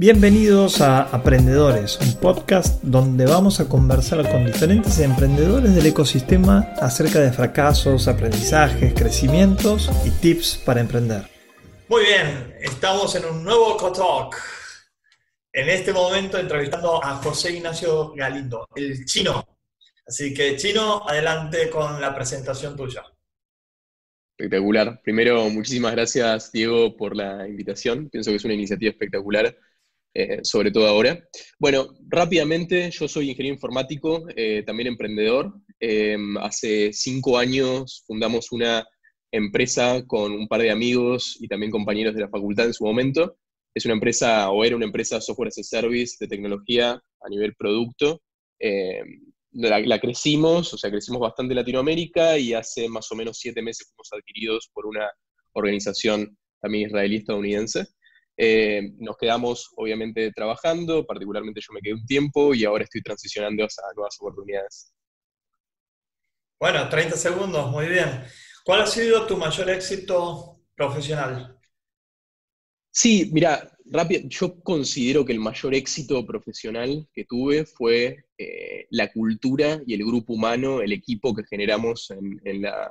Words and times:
Bienvenidos 0.00 0.80
a 0.80 1.02
Aprendedores, 1.02 1.98
un 2.00 2.20
podcast 2.20 2.80
donde 2.84 3.26
vamos 3.26 3.58
a 3.58 3.68
conversar 3.68 4.30
con 4.30 4.46
diferentes 4.46 5.00
emprendedores 5.00 5.74
del 5.74 5.86
ecosistema 5.86 6.72
acerca 6.80 7.18
de 7.18 7.32
fracasos, 7.32 8.06
aprendizajes, 8.06 8.94
crecimientos 8.94 9.90
y 10.06 10.10
tips 10.10 10.62
para 10.64 10.80
emprender. 10.80 11.22
Muy 11.88 12.04
bien, 12.04 12.54
estamos 12.60 13.12
en 13.16 13.24
un 13.24 13.42
nuevo 13.42 13.76
Cotalk. 13.76 14.40
En 15.52 15.68
este 15.68 15.92
momento 15.92 16.38
entrevistando 16.38 17.04
a 17.04 17.16
José 17.16 17.56
Ignacio 17.56 18.12
Galindo, 18.14 18.68
el 18.76 19.04
chino. 19.04 19.44
Así 20.06 20.32
que 20.32 20.54
chino, 20.54 21.08
adelante 21.08 21.68
con 21.70 22.00
la 22.00 22.14
presentación 22.14 22.76
tuya. 22.76 23.02
Espectacular. 24.36 25.00
Primero, 25.02 25.50
muchísimas 25.50 25.90
gracias, 25.90 26.52
Diego, 26.52 26.96
por 26.96 27.16
la 27.16 27.48
invitación. 27.48 28.08
Pienso 28.08 28.30
que 28.30 28.36
es 28.36 28.44
una 28.44 28.54
iniciativa 28.54 28.92
espectacular 28.92 29.56
eh, 30.14 30.40
sobre 30.42 30.70
todo 30.70 30.86
ahora. 30.86 31.22
Bueno, 31.58 31.94
rápidamente, 32.08 32.90
yo 32.90 33.08
soy 33.08 33.30
ingeniero 33.30 33.54
informático, 33.54 34.26
eh, 34.34 34.62
también 34.66 34.88
emprendedor. 34.88 35.52
Em, 35.80 36.36
hace 36.38 36.92
cinco 36.92 37.38
años 37.38 38.04
fundamos 38.06 38.50
una 38.52 38.86
empresa 39.30 40.02
con 40.06 40.32
un 40.32 40.48
par 40.48 40.62
de 40.62 40.70
amigos 40.70 41.36
y 41.40 41.48
también 41.48 41.70
compañeros 41.70 42.14
de 42.14 42.22
la 42.22 42.28
facultad 42.28 42.66
en 42.66 42.74
su 42.74 42.84
momento. 42.84 43.36
Es 43.74 43.84
una 43.84 43.94
empresa, 43.94 44.50
o 44.50 44.64
era 44.64 44.76
una 44.76 44.86
empresa 44.86 45.20
software 45.20 45.48
as 45.48 45.58
a 45.58 45.62
service 45.62 46.16
de 46.18 46.26
tecnología 46.28 46.92
a 46.92 47.28
nivel 47.28 47.54
producto. 47.54 48.22
Em, 48.58 49.32
la, 49.52 49.80
la, 49.80 50.00
crecimos, 50.00 50.72
o 50.74 50.78
sea, 50.78 50.90
crecimos 50.90 51.20
bastante 51.20 51.52
en 51.52 51.56
Latinoamérica 51.56 52.38
y 52.38 52.54
hace 52.54 52.88
más 52.88 53.10
o 53.12 53.14
menos 53.14 53.38
siete 53.38 53.62
meses 53.62 53.88
fuimos 53.88 54.08
adquiridos 54.12 54.70
por 54.72 54.86
una 54.86 55.08
organización 55.52 56.36
también 56.60 56.88
israelí 56.88 57.16
estadounidense. 57.16 57.86
Eh, 58.40 58.92
nos 58.98 59.16
quedamos, 59.16 59.72
obviamente, 59.74 60.30
trabajando, 60.30 61.04
particularmente 61.04 61.60
yo 61.60 61.72
me 61.72 61.80
quedé 61.80 61.94
un 61.94 62.06
tiempo 62.06 62.54
y 62.54 62.64
ahora 62.64 62.84
estoy 62.84 63.02
transicionando 63.02 63.64
hacia 63.64 63.82
nuevas 63.96 64.16
oportunidades. 64.20 64.94
Bueno, 66.60 66.88
30 66.88 67.16
segundos, 67.16 67.68
muy 67.72 67.88
bien. 67.88 68.22
¿Cuál 68.64 68.82
ha 68.82 68.86
sido 68.86 69.26
tu 69.26 69.36
mayor 69.36 69.68
éxito 69.70 70.60
profesional? 70.76 71.58
Sí, 72.92 73.28
mira, 73.32 73.76
rápido, 73.86 74.28
yo 74.28 74.60
considero 74.62 75.24
que 75.24 75.32
el 75.32 75.40
mayor 75.40 75.74
éxito 75.74 76.24
profesional 76.24 77.08
que 77.12 77.24
tuve 77.24 77.64
fue 77.64 78.24
eh, 78.38 78.86
la 78.90 79.12
cultura 79.12 79.80
y 79.84 79.94
el 79.94 80.04
grupo 80.04 80.34
humano, 80.34 80.80
el 80.80 80.92
equipo 80.92 81.34
que 81.34 81.44
generamos 81.44 82.10
en, 82.10 82.62
la, 82.62 82.84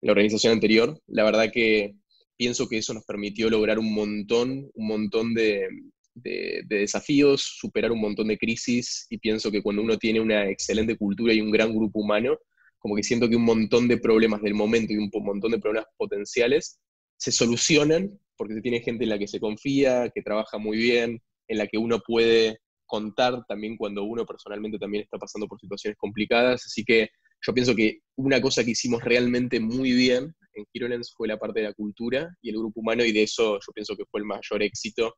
en 0.00 0.06
la 0.06 0.12
organización 0.12 0.52
anterior. 0.52 1.00
La 1.06 1.24
verdad 1.24 1.50
que 1.52 1.96
pienso 2.38 2.68
que 2.68 2.78
eso 2.78 2.94
nos 2.94 3.04
permitió 3.04 3.50
lograr 3.50 3.78
un 3.78 3.92
montón, 3.92 4.70
un 4.72 4.86
montón 4.86 5.34
de, 5.34 5.68
desafíos, 6.14 7.42
superar 7.58 7.92
un 7.92 8.00
montón 8.00 8.28
de 8.28 8.38
crisis 8.38 9.06
y 9.10 9.18
pienso 9.18 9.52
que 9.52 9.62
cuando 9.62 9.82
uno 9.82 9.98
tiene 9.98 10.20
una 10.20 10.48
excelente 10.48 10.96
cultura 10.96 11.32
y 11.32 11.40
un 11.40 11.50
gran 11.50 11.72
grupo 11.72 12.00
humano, 12.00 12.38
como 12.78 12.96
que 12.96 13.02
siento 13.02 13.28
que 13.28 13.36
un 13.36 13.44
montón 13.44 13.86
de 13.86 13.98
problemas 13.98 14.40
del 14.42 14.54
momento 14.54 14.92
y 14.92 14.96
un 14.96 15.10
montón 15.12 15.52
de 15.52 15.58
problemas 15.58 15.88
potenciales 15.96 16.80
se 17.16 17.30
solucionan 17.30 18.18
porque 18.36 18.54
se 18.54 18.62
tiene 18.62 18.80
gente 18.80 19.04
en 19.04 19.10
la 19.10 19.18
que 19.18 19.28
se 19.28 19.40
confía, 19.40 20.10
que 20.14 20.22
trabaja 20.22 20.58
muy 20.58 20.78
bien, 20.78 21.20
en 21.48 21.58
la 21.58 21.66
que 21.66 21.78
uno 21.78 22.00
puede 22.04 22.58
contar 22.86 23.44
también 23.48 23.76
cuando 23.76 24.04
uno 24.04 24.24
personalmente 24.24 24.78
también 24.78 25.04
está 25.04 25.18
pasando 25.18 25.46
por 25.48 25.60
situaciones 25.60 25.98
complicadas. 25.98 26.64
Así 26.66 26.84
que 26.84 27.08
yo 27.44 27.52
pienso 27.52 27.74
que 27.74 27.98
una 28.16 28.40
cosa 28.40 28.64
que 28.64 28.72
hicimos 28.72 29.02
realmente 29.02 29.60
muy 29.60 29.92
bien 29.92 30.34
en 30.58 30.66
HeroLens 30.72 31.12
fue 31.16 31.28
la 31.28 31.38
parte 31.38 31.60
de 31.60 31.66
la 31.66 31.74
cultura 31.74 32.28
y 32.42 32.50
el 32.50 32.58
grupo 32.58 32.80
humano, 32.80 33.04
y 33.04 33.12
de 33.12 33.22
eso 33.22 33.54
yo 33.54 33.72
pienso 33.74 33.96
que 33.96 34.04
fue 34.10 34.20
el 34.20 34.26
mayor 34.26 34.62
éxito 34.62 35.16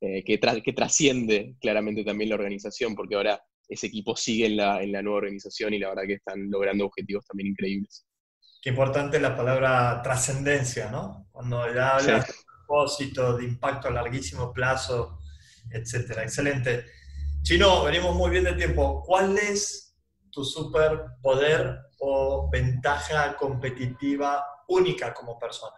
eh, 0.00 0.22
que, 0.24 0.38
que 0.38 0.72
trasciende 0.72 1.56
claramente 1.60 2.04
también 2.04 2.30
la 2.30 2.36
organización, 2.36 2.94
porque 2.94 3.14
ahora 3.14 3.42
ese 3.68 3.86
equipo 3.86 4.16
sigue 4.16 4.46
en 4.46 4.56
la, 4.56 4.82
en 4.82 4.92
la 4.92 5.02
nueva 5.02 5.18
organización 5.18 5.72
y 5.74 5.78
la 5.78 5.88
verdad 5.90 6.02
que 6.06 6.14
están 6.14 6.50
logrando 6.50 6.86
objetivos 6.86 7.24
también 7.26 7.48
increíbles. 7.48 8.06
Qué 8.60 8.70
importante 8.70 9.18
la 9.18 9.36
palabra 9.36 10.00
trascendencia, 10.02 10.90
¿no? 10.90 11.26
Cuando 11.32 11.72
ya 11.74 11.96
hablas 11.96 12.26
de 12.26 12.34
propósito, 12.66 13.36
de 13.36 13.44
impacto 13.44 13.88
a 13.88 13.90
larguísimo 13.90 14.52
plazo, 14.52 15.18
etcétera. 15.70 16.22
Excelente. 16.22 16.84
Chino, 17.42 17.82
venimos 17.82 18.14
muy 18.14 18.30
bien 18.30 18.44
de 18.44 18.52
tiempo. 18.52 19.02
¿Cuál 19.04 19.36
es 19.36 19.96
tu 20.30 20.44
superpoder 20.44 21.76
o 21.98 22.48
ventaja 22.50 23.36
competitiva 23.36 24.44
única 24.72 25.12
como 25.12 25.38
persona. 25.38 25.76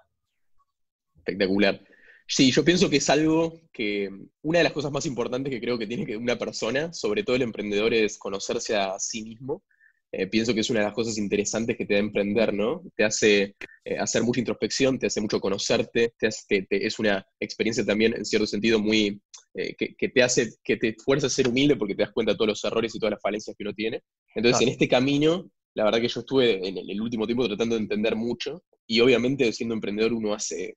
Espectacular. 1.16 1.80
Sí, 2.26 2.50
yo 2.50 2.64
pienso 2.64 2.88
que 2.88 2.96
es 2.96 3.10
algo 3.10 3.60
que 3.72 4.08
una 4.42 4.58
de 4.58 4.64
las 4.64 4.72
cosas 4.72 4.90
más 4.90 5.04
importantes 5.04 5.50
que 5.50 5.60
creo 5.60 5.78
que 5.78 5.86
tiene 5.86 6.06
que 6.06 6.16
una 6.16 6.38
persona, 6.38 6.92
sobre 6.92 7.22
todo 7.22 7.36
el 7.36 7.42
emprendedor, 7.42 7.92
es 7.92 8.18
conocerse 8.18 8.76
a 8.76 8.98
sí 8.98 9.22
mismo. 9.22 9.62
Eh, 10.10 10.26
pienso 10.28 10.54
que 10.54 10.60
es 10.60 10.70
una 10.70 10.80
de 10.80 10.86
las 10.86 10.94
cosas 10.94 11.18
interesantes 11.18 11.76
que 11.76 11.84
te 11.84 11.94
da 11.94 12.00
emprender, 12.00 12.54
¿no? 12.54 12.82
Te 12.96 13.04
hace 13.04 13.56
eh, 13.84 13.98
hacer 13.98 14.22
mucha 14.22 14.40
introspección, 14.40 14.98
te 14.98 15.08
hace 15.08 15.20
mucho 15.20 15.40
conocerte, 15.40 16.14
te, 16.18 16.66
es 16.70 16.98
una 16.98 17.26
experiencia 17.40 17.84
también, 17.84 18.14
en 18.14 18.24
cierto 18.24 18.46
sentido, 18.46 18.78
muy 18.78 19.20
eh, 19.54 19.74
que, 19.76 20.08
te 20.08 20.22
hace, 20.22 20.54
que 20.62 20.76
te 20.76 20.94
fuerza 21.04 21.26
a 21.26 21.30
ser 21.30 21.48
humilde 21.48 21.76
porque 21.76 21.94
te 21.94 22.02
das 22.02 22.12
cuenta 22.12 22.32
de 22.32 22.38
todos 22.38 22.48
los 22.48 22.64
errores 22.64 22.94
y 22.94 22.98
todas 22.98 23.12
las 23.12 23.22
falencias 23.22 23.56
que 23.56 23.64
uno 23.64 23.74
tiene. 23.74 24.02
Entonces, 24.34 24.62
en 24.62 24.68
este 24.68 24.88
camino, 24.88 25.50
la 25.74 25.84
verdad 25.84 26.00
que 26.00 26.08
yo 26.08 26.20
estuve 26.20 26.66
en 26.66 26.78
el 26.78 27.00
último 27.00 27.26
tiempo 27.26 27.46
tratando 27.46 27.74
de 27.74 27.82
entender 27.82 28.14
mucho 28.14 28.62
y 28.86 29.00
obviamente 29.00 29.52
siendo 29.52 29.74
emprendedor 29.74 30.12
uno 30.12 30.34
hace, 30.34 30.76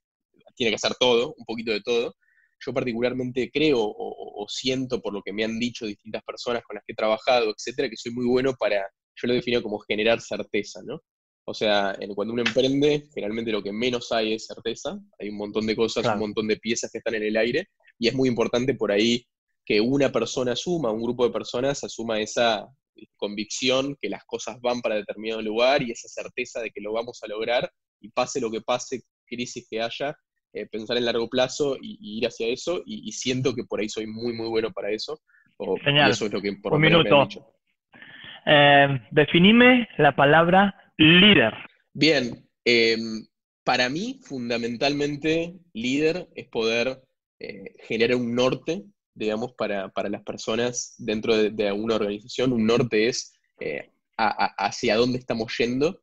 tiene 0.54 0.70
que 0.70 0.76
hacer 0.76 0.94
todo, 0.98 1.34
un 1.36 1.44
poquito 1.44 1.72
de 1.72 1.80
todo. 1.80 2.14
Yo 2.64 2.72
particularmente 2.72 3.50
creo 3.52 3.78
o, 3.80 4.46
siento 4.48 5.00
por 5.00 5.12
lo 5.12 5.22
que 5.22 5.32
me 5.32 5.44
han 5.44 5.58
dicho 5.58 5.86
distintas 5.86 6.22
personas 6.24 6.62
con 6.64 6.74
las 6.74 6.84
que 6.84 6.92
he 6.92 6.96
trabajado, 6.96 7.50
etcétera, 7.50 7.88
que 7.88 7.96
soy 7.96 8.12
muy 8.12 8.24
bueno 8.24 8.54
para, 8.58 8.78
yo 9.14 9.28
lo 9.28 9.34
defino 9.34 9.62
como 9.62 9.78
generar 9.78 10.20
certeza, 10.20 10.80
¿no? 10.84 11.02
O 11.44 11.54
sea, 11.54 11.96
cuando 12.14 12.34
uno 12.34 12.42
emprende, 12.42 13.08
generalmente 13.14 13.52
lo 13.52 13.62
que 13.62 13.72
menos 13.72 14.12
hay 14.12 14.34
es 14.34 14.46
certeza. 14.46 14.98
Hay 15.18 15.30
un 15.30 15.36
montón 15.36 15.66
de 15.66 15.74
cosas, 15.74 16.06
un 16.06 16.18
montón 16.18 16.46
de 16.46 16.58
piezas 16.58 16.90
que 16.90 16.98
están 16.98 17.14
en 17.14 17.22
el 17.22 17.36
aire. 17.38 17.68
Y 17.98 18.08
es 18.08 18.14
muy 18.14 18.28
importante 18.28 18.74
por 18.74 18.92
ahí 18.92 19.26
que 19.64 19.80
una 19.80 20.12
persona 20.12 20.52
asuma, 20.52 20.92
un 20.92 21.02
grupo 21.02 21.26
de 21.26 21.32
personas 21.32 21.82
asuma 21.84 22.20
esa 22.20 22.68
convicción 23.16 23.96
que 24.00 24.10
las 24.10 24.24
cosas 24.24 24.60
van 24.60 24.82
para 24.82 24.96
determinado 24.96 25.40
lugar 25.40 25.82
y 25.82 25.90
esa 25.90 26.08
certeza 26.08 26.60
de 26.60 26.70
que 26.70 26.82
lo 26.82 26.92
vamos 26.92 27.20
a 27.22 27.28
lograr 27.28 27.70
y 28.00 28.10
pase 28.10 28.40
lo 28.40 28.50
que 28.50 28.60
pase, 28.60 29.02
crisis 29.26 29.66
que 29.68 29.80
haya, 29.80 30.16
eh, 30.54 30.66
pensar 30.66 30.96
en 30.96 31.04
largo 31.04 31.28
plazo 31.28 31.76
y, 31.80 32.18
ir 32.18 32.26
hacia 32.26 32.48
eso, 32.48 32.82
y, 32.86 33.12
siento 33.12 33.54
que 33.54 33.64
por 33.64 33.80
ahí 33.80 33.88
soy 33.88 34.06
muy, 34.06 34.32
muy 34.32 34.48
bueno 34.48 34.72
para 34.72 34.90
eso. 34.90 35.20
O, 35.58 35.76
eso 35.76 36.26
es 36.26 36.32
lo 36.32 36.40
que 36.40 36.52
por 36.62 36.74
Un 36.74 36.80
minuto. 36.80 37.28
Eh, 38.46 39.00
definime 39.10 39.88
la 39.98 40.16
palabra 40.16 40.74
líder. 40.96 41.52
Bien, 41.92 42.48
em, 42.64 43.26
para 43.62 43.90
mí, 43.90 44.20
fundamentalmente, 44.22 45.54
líder 45.74 46.28
es 46.34 46.48
poder 46.48 47.02
eh, 47.40 47.74
generar 47.80 48.16
un 48.16 48.34
norte, 48.34 48.84
digamos, 49.14 49.52
para, 49.52 49.90
las 50.08 50.22
personas 50.22 50.94
dentro 50.98 51.36
de, 51.36 51.72
una 51.72 51.96
organización. 51.96 52.52
Un 52.52 52.66
norte 52.66 53.08
es 53.08 53.34
hacia 54.16 54.96
dónde 54.96 55.18
estamos 55.18 55.54
yendo 55.58 56.00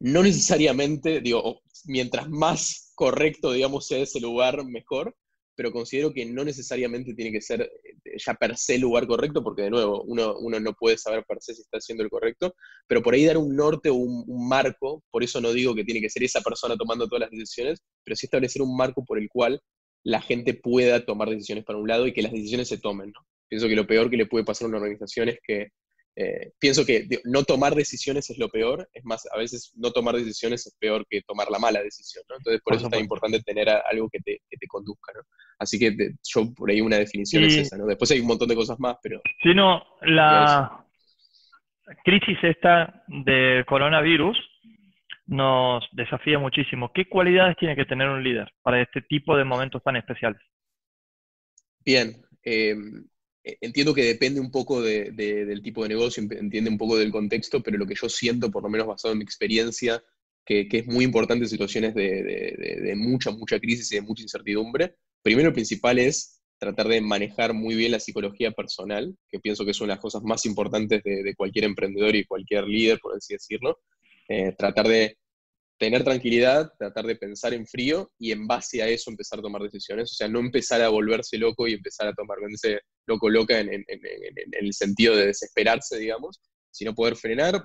no 0.00 0.22
necesariamente, 0.22 1.20
digo, 1.20 1.60
mientras 1.86 2.28
más 2.28 2.92
correcto, 2.94 3.52
digamos, 3.52 3.86
sea 3.86 3.98
ese 3.98 4.20
lugar, 4.20 4.64
mejor, 4.64 5.14
pero 5.56 5.72
considero 5.72 6.12
que 6.12 6.26
no 6.26 6.44
necesariamente 6.44 7.14
tiene 7.14 7.32
que 7.32 7.40
ser 7.40 7.62
eh, 7.62 8.16
ya 8.24 8.34
per 8.34 8.56
se 8.56 8.74
el 8.74 8.82
lugar 8.82 9.06
correcto, 9.06 9.42
porque 9.42 9.62
de 9.62 9.70
nuevo, 9.70 10.02
uno, 10.02 10.36
uno, 10.38 10.60
no 10.60 10.74
puede 10.74 10.98
saber 10.98 11.24
per 11.26 11.38
se 11.40 11.54
si 11.54 11.62
está 11.62 11.78
haciendo 11.78 12.04
el 12.04 12.10
correcto, 12.10 12.54
pero 12.86 13.02
por 13.02 13.14
ahí 13.14 13.24
dar 13.24 13.38
un 13.38 13.56
norte 13.56 13.88
o 13.88 13.94
un, 13.94 14.48
marco, 14.48 15.02
por 15.10 15.24
eso 15.24 15.40
no 15.40 15.52
digo 15.52 15.74
que 15.74 15.84
tiene 15.84 16.00
que 16.00 16.10
ser 16.10 16.22
esa 16.22 16.42
persona 16.42 16.76
tomando 16.76 17.08
todas 17.08 17.22
las 17.22 17.30
decisiones, 17.30 17.80
pero 18.04 18.16
sí 18.16 18.26
establecer 18.26 18.62
un 18.62 18.76
marco 18.76 19.04
por 19.04 19.18
el 19.18 19.28
cual 19.28 19.60
la 20.04 20.20
gente 20.20 20.54
pueda 20.54 21.04
tomar 21.04 21.30
decisiones 21.30 21.64
para 21.64 21.78
un 21.78 21.88
lado 21.88 22.06
y 22.06 22.12
que 22.12 22.22
las 22.22 22.32
decisiones 22.32 22.68
se 22.68 22.78
tomen. 22.78 23.10
¿no? 23.12 23.26
Pienso 23.48 23.66
que 23.66 23.74
lo 23.74 23.86
peor 23.86 24.10
que 24.10 24.16
le 24.16 24.26
puede 24.26 24.44
pasar 24.44 24.66
a 24.66 24.68
una 24.68 24.78
organización 24.78 25.30
es 25.30 25.38
que 25.42 25.68
eh, 26.18 26.52
pienso 26.58 26.86
que 26.86 27.06
no 27.24 27.42
tomar 27.44 27.74
decisiones 27.74 28.30
es 28.30 28.38
lo 28.38 28.48
peor, 28.48 28.88
es 28.94 29.04
más, 29.04 29.28
a 29.30 29.36
veces 29.36 29.74
no 29.76 29.90
tomar 29.90 30.14
decisiones 30.16 30.66
es 30.66 30.74
peor 30.80 31.06
que 31.10 31.20
tomar 31.20 31.50
la 31.50 31.58
mala 31.58 31.82
decisión, 31.82 32.24
¿no? 32.30 32.36
Entonces, 32.36 32.62
por, 32.62 32.74
eso 32.74 32.86
es 32.86 32.90
tan 32.90 33.00
importante 33.00 33.42
tener 33.42 33.68
algo 33.68 34.08
que 34.08 34.20
te, 34.20 34.40
que 34.48 34.56
te 34.56 34.66
conduzca, 34.66 35.12
¿no? 35.14 35.20
Así 35.58 35.78
que 35.78 35.94
yo 36.22 36.54
por 36.54 36.70
ahí 36.70 36.80
una 36.80 36.96
definición 36.96 37.44
es 37.44 37.56
esa, 37.56 37.76
¿no? 37.76 37.84
Después 37.84 38.10
hay 38.12 38.20
un 38.20 38.28
montón 38.28 38.48
de 38.48 38.54
cosas 38.54 38.80
más, 38.80 38.96
pero... 39.02 39.20
Si 39.42 39.52
no, 39.52 39.82
la 40.00 40.86
crisis 42.02 42.38
esta 42.42 43.04
del 43.08 43.66
coronavirus 43.66 44.38
nos 45.26 45.86
desafía 45.92 46.38
muchísimo. 46.38 46.92
¿Qué 46.94 47.08
cualidades 47.10 47.58
tiene 47.58 47.76
que 47.76 47.84
tener 47.84 48.08
un 48.08 48.24
líder 48.24 48.50
para 48.62 48.80
este 48.80 49.02
tipo 49.02 49.36
de 49.36 49.44
momentos 49.44 49.82
tan 49.82 49.96
especiales? 49.96 50.40
Bien, 51.84 52.16
eh, 52.42 52.74
entiendo 53.60 53.94
que 53.94 54.04
depende 54.04 54.40
un 54.40 54.50
poco 54.50 54.82
del 54.82 55.60
tipo 55.62 55.82
de 55.82 55.88
negocio, 55.88 56.22
entiende 56.22 56.70
un 56.70 56.78
poco 56.78 56.96
del 56.96 57.12
contexto, 57.12 57.62
pero 57.62 57.78
lo 57.78 57.86
que 57.86 57.94
yo 57.94 58.08
siento, 58.08 58.50
por 58.50 58.62
lo 58.62 58.68
menos 58.68 58.86
basado 58.86 59.12
en 59.12 59.18
mi 59.18 59.24
experiencia, 59.24 60.02
que, 60.44 60.68
es 60.70 60.86
muy 60.86 61.04
importante 61.04 61.44
en 61.44 61.48
situaciones 61.48 61.94
de, 61.94 62.94
mucha, 62.96 63.30
mucha 63.30 63.58
crisis 63.60 63.90
y 63.92 63.96
de 63.96 64.02
mucha 64.02 64.22
incertidumbre, 64.22 64.96
primero 65.22 65.52
principal 65.52 65.98
es 65.98 66.40
tratar 66.58 66.88
de 66.88 67.00
manejar 67.00 67.52
muy 67.52 67.74
bien 67.74 67.92
la 67.92 68.00
psicología 68.00 68.50
personal, 68.50 69.14
que 69.28 69.38
pienso 69.38 69.64
que 69.64 69.72
es 69.72 69.80
una 69.80 69.92
de 69.92 69.96
las 69.96 70.02
cosas 70.02 70.22
más 70.22 70.44
importantes 70.46 71.02
de, 71.04 71.34
cualquier 71.36 71.66
emprendedor 71.66 72.16
y 72.16 72.24
cualquier 72.24 72.64
líder, 72.64 72.98
por 73.00 73.14
así 73.14 73.34
decirlo. 73.34 73.78
Eh, 74.28 74.52
tratar 74.58 74.88
de 74.88 75.18
tener 75.78 76.04
tranquilidad, 76.04 76.72
tratar 76.78 77.06
de 77.06 77.16
pensar 77.16 77.52
en 77.52 77.66
frío 77.66 78.10
y 78.18 78.32
en 78.32 78.46
base 78.46 78.82
a 78.82 78.88
eso 78.88 79.10
empezar 79.10 79.38
a 79.38 79.42
tomar 79.42 79.62
decisiones. 79.62 80.10
O 80.12 80.14
sea, 80.14 80.28
no 80.28 80.40
empezar 80.40 80.80
a 80.80 80.88
volverse 80.88 81.36
loco 81.38 81.68
y 81.68 81.74
empezar 81.74 82.08
a 82.08 82.14
tomar, 82.14 82.38
loco 83.06 83.30
loca 83.30 83.60
en, 83.60 83.84
el 83.86 84.72
sentido 84.72 85.14
de 85.16 85.26
desesperarse, 85.26 85.98
digamos, 85.98 86.40
sino 86.70 86.94
poder 86.94 87.16
frenar, 87.16 87.62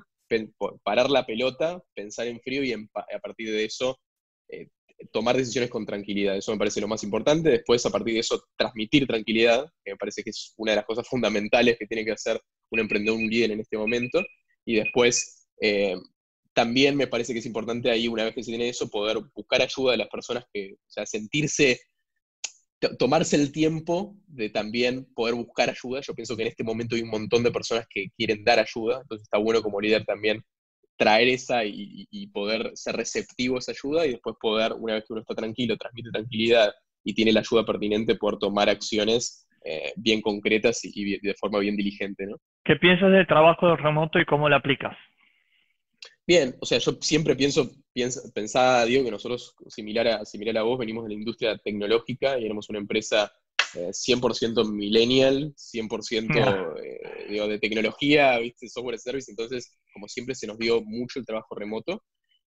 parar 0.84 1.10
la 1.10 1.25
pelota, 1.25 1.81
pensar 1.94 2.28
en 2.28 2.40
frío 2.42 2.63
y 2.63 2.74
a 2.74 3.19
partir 3.22 3.52
de 3.52 3.66
eso 3.66 4.00
eh, 4.50 4.68
tomar 5.12 5.36
decisiones 5.36 5.69
con 5.69 5.86
tranquilidad. 5.86 6.38
Eso 6.38 6.52
me 6.52 6.58
parece 6.58 6.81
lo 6.81 6.88
más 6.88 7.04
importante. 7.04 7.50
Después, 7.50 7.86
a 7.86 7.90
partir 7.90 8.13
de 8.13 8.19
eso, 8.19 8.44
transmitir 8.56 9.08
tranquilidad, 9.08 9.66
que 9.84 9.92
me 9.92 9.98
parece 9.98 10.24
que 10.24 10.30
es 10.30 10.54
una 10.58 10.74
de 10.74 10.78
las 10.78 10.86
cosas 10.86 11.08
fundamentales 11.08 11.78
que 11.78 11.88
tiene 11.88 12.06
que 12.06 12.12
hacer 12.12 12.40
un 12.69 12.80
emprendedor, 12.80 13.18
un 13.18 13.28
líder 13.28 13.52
en 13.52 13.62
este 13.62 13.78
momento. 13.78 14.22
Y 14.66 14.75
después, 14.75 15.48
eh, 15.60 15.96
también 16.53 16.95
me 16.95 17.07
parece 17.07 17.33
que 17.33 17.39
es 17.39 17.45
importante 17.45 17.89
ahí, 17.89 18.07
una 18.07 18.24
vez 18.24 18.36
que 18.36 18.44
se 18.44 18.51
tiene 18.51 18.69
eso, 18.69 18.89
poder 18.89 19.18
buscar 19.33 19.62
ayuda 19.62 19.92
de 19.92 19.98
las 19.98 20.09
personas 20.09 20.45
que, 20.53 20.74
o 20.74 20.89
sea, 20.89 21.06
sentirse, 21.06 21.80
tomarse 22.98 23.36
el 23.36 23.51
tiempo 23.51 24.15
de 24.27 24.50
también 24.50 25.06
poder 25.13 25.36
buscar 25.36 25.69
ayuda. 25.69 26.01
Yo 26.01 26.13
pienso 26.13 26.36
que 26.36 26.44
en 26.44 26.50
este 26.50 26.63
momento 26.63 26.95
hay 26.95 27.03
un 27.03 27.09
montón 27.09 27.44
de 27.44 27.51
personas 27.51 27.86
que 27.89 28.07
quieren 28.18 28.44
dar 28.44 28.59
ayuda, 28.59 29.01
entonces 29.01 29.24
está 29.24 29.38
bueno 29.38 29.62
como 29.62 29.80
líder 29.80 30.03
también 30.06 30.44
traer 30.98 31.30
esa 31.30 31.63
y, 31.65 32.27
poder 32.31 32.71
ser 32.75 32.95
receptivo 32.95 33.56
a 33.56 33.59
esa 33.59 33.71
ayuda 33.71 34.06
y 34.06 34.12
después 34.12 34.36
poder, 34.39 34.74
una 34.74 34.94
vez 34.94 35.03
que 35.06 35.13
uno 35.13 35.21
está 35.21 35.33
tranquilo, 35.33 35.75
transmite 35.75 36.12
tranquilidad 36.12 36.71
y 37.03 37.15
tiene 37.15 37.31
la 37.31 37.39
ayuda 37.39 37.65
pertinente, 37.65 38.15
poder 38.15 38.38
tomar 38.38 38.69
acciones 38.69 39.48
eh, 39.65 39.94
bien 39.95 40.21
concretas 40.21 40.81
y, 40.83 41.19
de 41.19 41.33
forma 41.39 41.59
bien 41.59 41.75
diligente. 41.75 42.27
¿no? 42.27 42.38
¿Qué 42.63 42.75
piensas 42.75 43.12
del 43.12 43.25
trabajo 43.25 43.75
remoto 43.75 44.19
y 44.19 44.25
cómo 44.25 44.48
lo 44.48 44.56
aplicas? 44.56 44.95
Bien, 46.27 46.56
o 46.59 46.65
sea, 46.65 46.77
yo 46.77 46.97
siempre 47.01 47.35
pienso, 47.35 47.71
pienso 47.94 48.21
pensaba, 48.33 48.85
digo, 48.85 49.03
que 49.03 49.12
nosotros, 49.12 49.56
similar 49.68 50.07
a, 50.07 50.25
similar 50.25 50.59
a 50.59 50.63
vos, 50.63 50.77
venimos 50.79 51.03
de 51.03 51.09
la 51.09 51.15
industria 51.15 51.57
tecnológica 51.57 52.39
y 52.39 52.45
éramos 52.45 52.69
una 52.69 52.79
empresa 52.79 53.31
100% 53.73 54.62
eh, 54.62 54.71
millennial, 54.71 55.53
100% 55.56 56.75
eh, 56.83 57.47
de 57.47 57.59
tecnología, 57.59 58.38
¿viste? 58.39 58.68
software 58.69 59.00
service, 59.00 59.31
entonces 59.31 59.77
como 59.94 60.07
siempre 60.07 60.35
se 60.35 60.47
nos 60.47 60.57
dio 60.57 60.81
mucho 60.81 61.19
el 61.19 61.25
trabajo 61.25 61.56
remoto. 61.56 62.03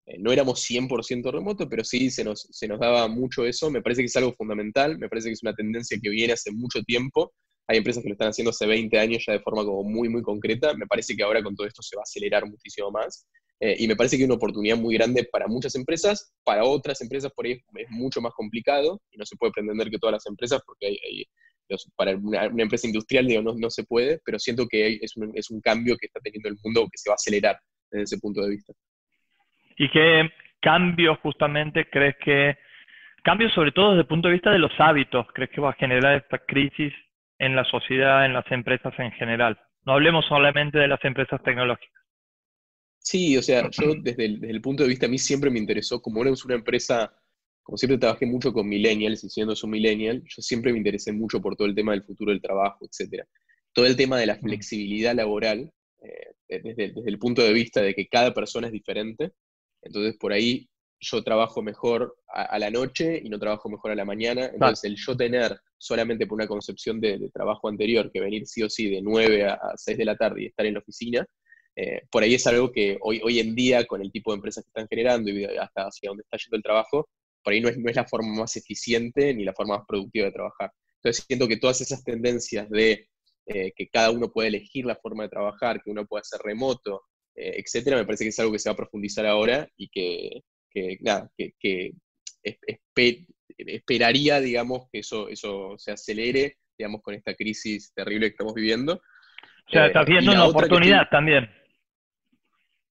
Eh, 0.06 0.18
no 0.20 0.32
éramos 0.32 0.60
100% 0.62 1.32
remoto, 1.32 1.70
pero 1.70 1.84
sí 1.84 2.10
se 2.10 2.24
nos, 2.24 2.48
se 2.52 2.68
nos 2.68 2.80
daba 2.80 3.08
mucho 3.08 3.46
eso. 3.46 3.70
Me 3.70 3.82
parece 3.82 4.02
que 4.02 4.08
es 4.08 4.16
algo 4.16 4.34
fundamental, 4.34 4.98
me 4.98 5.10
parece 5.10 5.30
que 5.30 5.34
es 5.34 5.44
una 5.44 5.54
tendencia 5.54 5.98
que 6.02 6.10
viene 6.10 6.34
hace 6.34 6.52
mucho 6.52 6.82
tiempo. 6.84 7.34
Hay 7.68 7.78
empresas 7.78 8.04
que 8.04 8.10
lo 8.10 8.14
están 8.14 8.30
haciendo 8.30 8.50
hace 8.50 8.66
20 8.66 8.98
años 9.00 9.24
ya 9.26 9.34
de 9.34 9.40
forma 9.40 9.64
como 9.64 9.84
muy, 9.84 10.10
muy 10.10 10.24
concreta. 10.24 10.74
Me 10.74 10.88
parece 10.88 11.16
que 11.16 11.24
ahora 11.24 11.44
con 11.44 11.56
todo 11.56 11.68
esto 11.68 11.82
se 11.82 11.96
va 11.96 12.02
a 12.02 12.04
acelerar 12.04 12.46
muchísimo 12.48 12.92
más. 12.92 13.28
Y 13.62 13.88
me 13.88 13.96
parece 13.96 14.18
que 14.18 14.24
hay 14.24 14.26
una 14.26 14.36
oportunidad 14.36 14.76
muy 14.76 14.96
grande 14.96 15.28
para 15.32 15.48
muchas 15.48 15.76
empresas, 15.76 16.34
para 16.44 16.64
otras 16.64 17.00
empresas 17.02 17.32
por 17.36 17.46
ahí 17.46 17.62
es 17.76 17.90
mucho 17.92 18.20
más 18.20 18.34
complicado 18.34 19.00
y 19.12 19.18
no 19.18 19.26
se 19.26 19.36
puede 19.38 19.52
pretender 19.52 19.90
que 19.92 20.00
todas 20.00 20.14
las 20.14 20.26
empresas, 20.26 20.62
porque 20.66 20.88
hay, 20.88 21.26
para 21.96 22.16
una, 22.16 22.46
empresa 22.46 22.88
industrial 22.88 23.28
digo, 23.28 23.42
no, 23.42 23.54
no, 23.58 23.70
se 23.70 23.84
puede, 23.84 24.20
pero 24.26 24.40
siento 24.40 24.68
que 24.68 25.00
es 25.02 25.16
un, 25.16 25.32
es 25.36 25.50
un 25.52 25.62
cambio 25.62 25.96
que 25.98 26.08
está 26.08 26.20
teniendo 26.20 26.50
el 26.50 26.58
mundo 26.64 26.88
que 26.92 26.98
se 26.98 27.10
va 27.10 27.14
a 27.14 27.16
acelerar 27.16 27.58
desde 27.92 28.04
ese 28.04 28.18
punto 28.20 28.42
de 28.42 28.50
vista. 28.50 28.74
¿Y 29.78 29.90
qué 29.90 30.30
cambios 30.60 31.20
justamente 31.20 31.90
crees 31.90 32.16
que, 32.24 32.58
cambios 33.24 33.54
sobre 33.54 33.72
todo 33.72 33.92
desde 33.92 34.02
el 34.02 34.08
punto 34.08 34.28
de 34.28 34.34
vista 34.34 34.52
de 34.52 34.60
los 34.60 34.72
hábitos, 34.80 35.28
crees 35.34 35.52
que 35.52 35.62
va 35.62 35.72
a 35.72 35.74
generar 35.74 36.18
esta 36.18 36.40
crisis 36.40 36.94
en 37.40 37.56
la 37.56 37.64
sociedad, 37.66 38.26
en 38.26 38.34
las 38.34 38.50
empresas 38.52 38.94
en 39.00 39.12
general? 39.14 39.60
No 39.86 39.94
hablemos 39.94 40.26
solamente 40.26 40.78
de 40.78 40.88
las 40.88 41.04
empresas 41.04 41.42
tecnológicas. 41.44 42.01
Sí, 43.04 43.36
o 43.38 43.42
sea, 43.42 43.70
yo 43.72 43.96
desde 44.02 44.26
el, 44.26 44.40
desde 44.40 44.54
el 44.54 44.62
punto 44.62 44.84
de 44.84 44.90
vista, 44.90 45.08
a 45.08 45.10
mí 45.10 45.18
siempre 45.18 45.50
me 45.50 45.60
interesó, 45.60 46.02
como 46.02 46.24
es 46.24 46.46
una 46.46 46.56
empresa 46.56 47.12
como 47.64 47.78
siempre 47.78 47.98
trabajé 47.98 48.26
mucho 48.26 48.52
con 48.54 48.68
millennials 48.68 49.24
y 49.24 49.30
siendo 49.30 49.56
su 49.56 49.68
millennial, 49.68 50.24
yo 50.28 50.42
siempre 50.42 50.72
me 50.72 50.80
interesé 50.80 51.12
mucho 51.12 51.42
por 51.42 51.56
todo 51.56 51.68
el 51.68 51.76
tema 51.76 51.92
del 51.92 52.04
futuro 52.04 52.32
del 52.32 52.42
trabajo, 52.42 52.86
etc. 52.86 53.24
Todo 53.74 53.86
el 53.86 53.96
tema 53.96 54.18
de 54.18 54.26
la 54.26 54.36
flexibilidad 54.36 55.16
laboral, 55.16 55.72
eh, 56.02 56.60
desde, 56.62 56.94
el 57.06 57.20
punto 57.20 57.42
de 57.42 57.54
vista 57.54 57.82
de 57.82 57.94
que 57.94 58.08
cada 58.08 58.34
persona 58.34 58.68
es 58.68 58.74
diferente, 58.74 59.32
entonces 59.82 60.18
por 60.18 60.34
ahí 60.34 60.68
yo 61.00 61.24
trabajo 61.24 61.64
mejor 61.64 62.16
a, 62.28 62.60
la 62.60 62.70
noche 62.70 63.20
y 63.24 63.30
no 63.30 63.40
trabajo 63.40 63.70
mejor 63.70 63.92
a 63.92 63.96
la 63.96 64.06
mañana, 64.06 64.46
entonces 64.54 64.84
el 64.84 64.96
yo 64.98 65.18
tener 65.18 65.60
solamente 65.78 66.28
por 66.28 66.36
una 66.36 66.48
concepción 66.48 67.00
de, 67.00 67.30
trabajo 67.34 67.70
anterior, 67.70 68.12
que 68.12 68.20
venir 68.20 68.46
sí 68.46 68.62
o 68.62 68.70
sí 68.70 68.90
de 68.90 69.02
9 69.02 69.46
a, 69.46 69.60
6 69.76 69.98
de 69.98 70.06
la 70.06 70.16
tarde 70.16 70.44
y 70.44 70.46
estar 70.48 70.66
en 70.66 70.74
la 70.76 70.80
oficina, 70.80 71.26
eh, 71.76 72.02
por 72.10 72.24
ahí 72.24 72.36
es 72.36 72.46
algo 72.48 72.72
que 72.72 72.98
hoy, 73.02 73.22
hoy 73.24 73.40
en 73.40 73.56
día, 73.56 73.86
con 73.86 74.02
el 74.02 74.12
tipo 74.12 74.32
de 74.32 74.36
empresas 74.36 74.64
que 74.64 74.70
están 74.70 74.88
generando 74.90 75.30
y 75.30 75.46
hasta 75.46 75.84
hacia 75.84 76.10
dónde 76.10 76.24
está 76.24 76.38
yendo 76.38 76.58
el 76.58 76.64
trabajo, 76.64 77.10
por 77.44 77.54
ahí 77.54 77.62
no 77.62 77.70
es, 77.70 77.78
no 77.78 77.90
es 77.90 77.96
la 77.96 78.06
forma 78.06 78.34
más 78.34 78.56
eficiente 78.56 79.34
ni 79.34 79.44
la 79.44 79.54
forma 79.54 79.78
más 79.78 79.86
productiva 79.88 80.26
de 80.26 80.32
trabajar. 80.32 80.72
Entonces 80.98 81.26
siento 81.26 81.48
que 81.48 81.58
todas 81.58 81.82
esas 81.82 82.04
tendencias 82.04 82.70
de 82.70 83.08
eh, 83.48 83.72
que 83.76 83.88
cada 83.90 84.12
uno 84.12 84.32
puede 84.32 84.50
elegir 84.50 84.86
la 84.86 84.96
forma 84.96 85.24
de 85.24 85.30
trabajar, 85.30 85.82
que 85.82 85.90
uno 85.90 86.06
puede 86.06 86.22
hacer 86.22 86.42
remoto, 86.44 87.04
eh, 87.36 87.56
etcétera, 87.58 87.98
me 87.98 88.06
parece 88.06 88.26
que 88.26 88.30
es 88.30 88.40
algo 88.40 88.52
que 88.52 88.60
se 88.60 88.70
va 88.70 88.74
a 88.74 88.78
profundizar 88.78 89.26
ahora 89.26 89.68
y 89.78 89.90
que, 89.90 90.42
nada, 91.00 91.30
que, 91.36 91.94
esperaría, 93.58 94.40
digamos, 94.40 94.88
que 94.92 95.00
eso, 95.00 95.28
eso 95.30 95.76
se 95.78 95.92
acelere, 95.92 96.58
digamos, 96.78 97.02
con 97.02 97.16
esta 97.16 97.34
crisis 97.34 97.92
terrible 97.94 98.28
que 98.28 98.34
estamos 98.34 98.54
viviendo. 98.54 99.02
O 99.68 99.72
sea, 99.72 99.88
estás 99.88 100.08
eh, 100.08 100.12
viendo 100.12 100.32
una 100.32 100.46
oportunidad 100.46 101.10
también. 101.10 101.50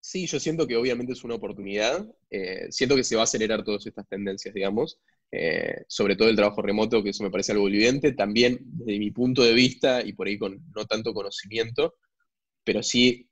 Sí, 0.01 0.27
yo 0.27 0.41
siento 0.41 0.67
que 0.67 0.77
obviamente 0.77 1.13
es 1.13 1.25
una 1.25 1.35
oportunidad. 1.35 2.07
Eh, 2.31 2.67
siento 2.71 2.97
que 2.97 3.05
se 3.05 3.17
va 3.17 3.23
a 3.23 3.25
acelerar 3.25 3.63
todas 3.65 3.87
estas 3.87 4.09
tendencias, 4.09 4.55
digamos. 4.55 4.99
Eh, 5.31 5.85
sobre 5.89 6.17
todo 6.17 6.29
el 6.29 6.37
trabajo 6.37 6.63
remoto, 6.63 7.03
que 7.03 7.11
eso 7.11 7.23
me 7.23 7.31
parece 7.31 7.53
algo 7.53 7.69
evidente. 7.69 8.13
También, 8.13 8.59
desde 8.63 8.99
mi 8.99 9.11
punto 9.11 9.43
de 9.43 9.53
vista, 9.53 10.03
y 10.03 10.15
por 10.15 10.27
ahí 10.27 10.39
con 10.39 10.65
no 10.75 10.87
tanto 10.87 11.13
conocimiento, 11.13 11.97
pero 12.65 12.83
sí 12.83 13.29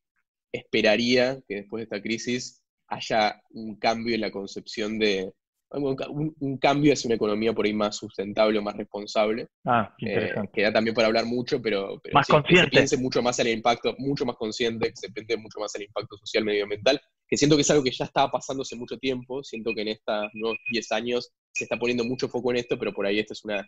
esperaría 0.52 1.40
que 1.48 1.56
después 1.56 1.80
de 1.80 1.84
esta 1.84 2.02
crisis 2.02 2.62
haya 2.88 3.42
un 3.50 3.76
cambio 3.76 4.14
en 4.14 4.22
la 4.22 4.30
concepción 4.30 4.98
de, 4.98 5.32
un, 5.70 6.58
cambio 6.58 6.92
hacia 6.92 7.08
una 7.08 7.16
economía 7.16 7.52
por 7.52 7.66
ahí 7.66 7.72
más 7.72 7.96
sustentable 7.96 8.58
o 8.58 8.62
más 8.62 8.76
responsable. 8.76 9.48
Ah, 9.64 9.94
eh, 10.00 10.08
interesante. 10.08 10.50
que 10.52 10.62
da 10.62 10.72
también 10.72 10.94
para 10.94 11.08
hablar 11.08 11.26
mucho, 11.26 11.60
pero, 11.60 12.00
más 12.12 12.26
consciente. 12.26 12.70
que 12.70 12.76
se 12.76 12.76
piense 12.76 12.96
mucho 12.96 13.22
más 13.22 13.38
en 13.38 13.48
el 13.48 13.54
impacto, 13.54 13.94
mucho 13.98 14.24
más 14.24 14.36
consciente, 14.36 14.88
que 14.88 14.96
se 14.96 15.10
piense 15.10 15.36
mucho 15.36 15.60
más 15.60 15.74
en 15.74 15.82
el 15.82 15.88
impacto 15.88 16.16
social 16.16 16.44
medioambiental, 16.44 17.00
que 17.28 17.36
siento 17.36 17.56
que 17.56 17.62
es 17.62 17.70
algo 17.70 17.84
que 17.84 17.90
ya 17.90 18.06
estaba 18.06 18.30
pasando 18.30 18.62
hace 18.62 18.76
mucho 18.76 18.96
tiempo, 18.98 19.42
siento 19.42 19.74
que 19.74 19.82
en 19.82 19.88
estos 19.88 20.28
nuevos 20.34 20.58
10 20.70 20.92
años 20.92 21.32
se 21.52 21.64
está 21.64 21.76
poniendo 21.76 22.04
mucho 22.04 22.28
foco 22.28 22.50
en 22.50 22.58
esto, 22.58 22.78
pero 22.78 22.92
por 22.92 23.06
ahí 23.06 23.18
esto 23.18 23.34
es 23.34 23.44
una, 23.44 23.66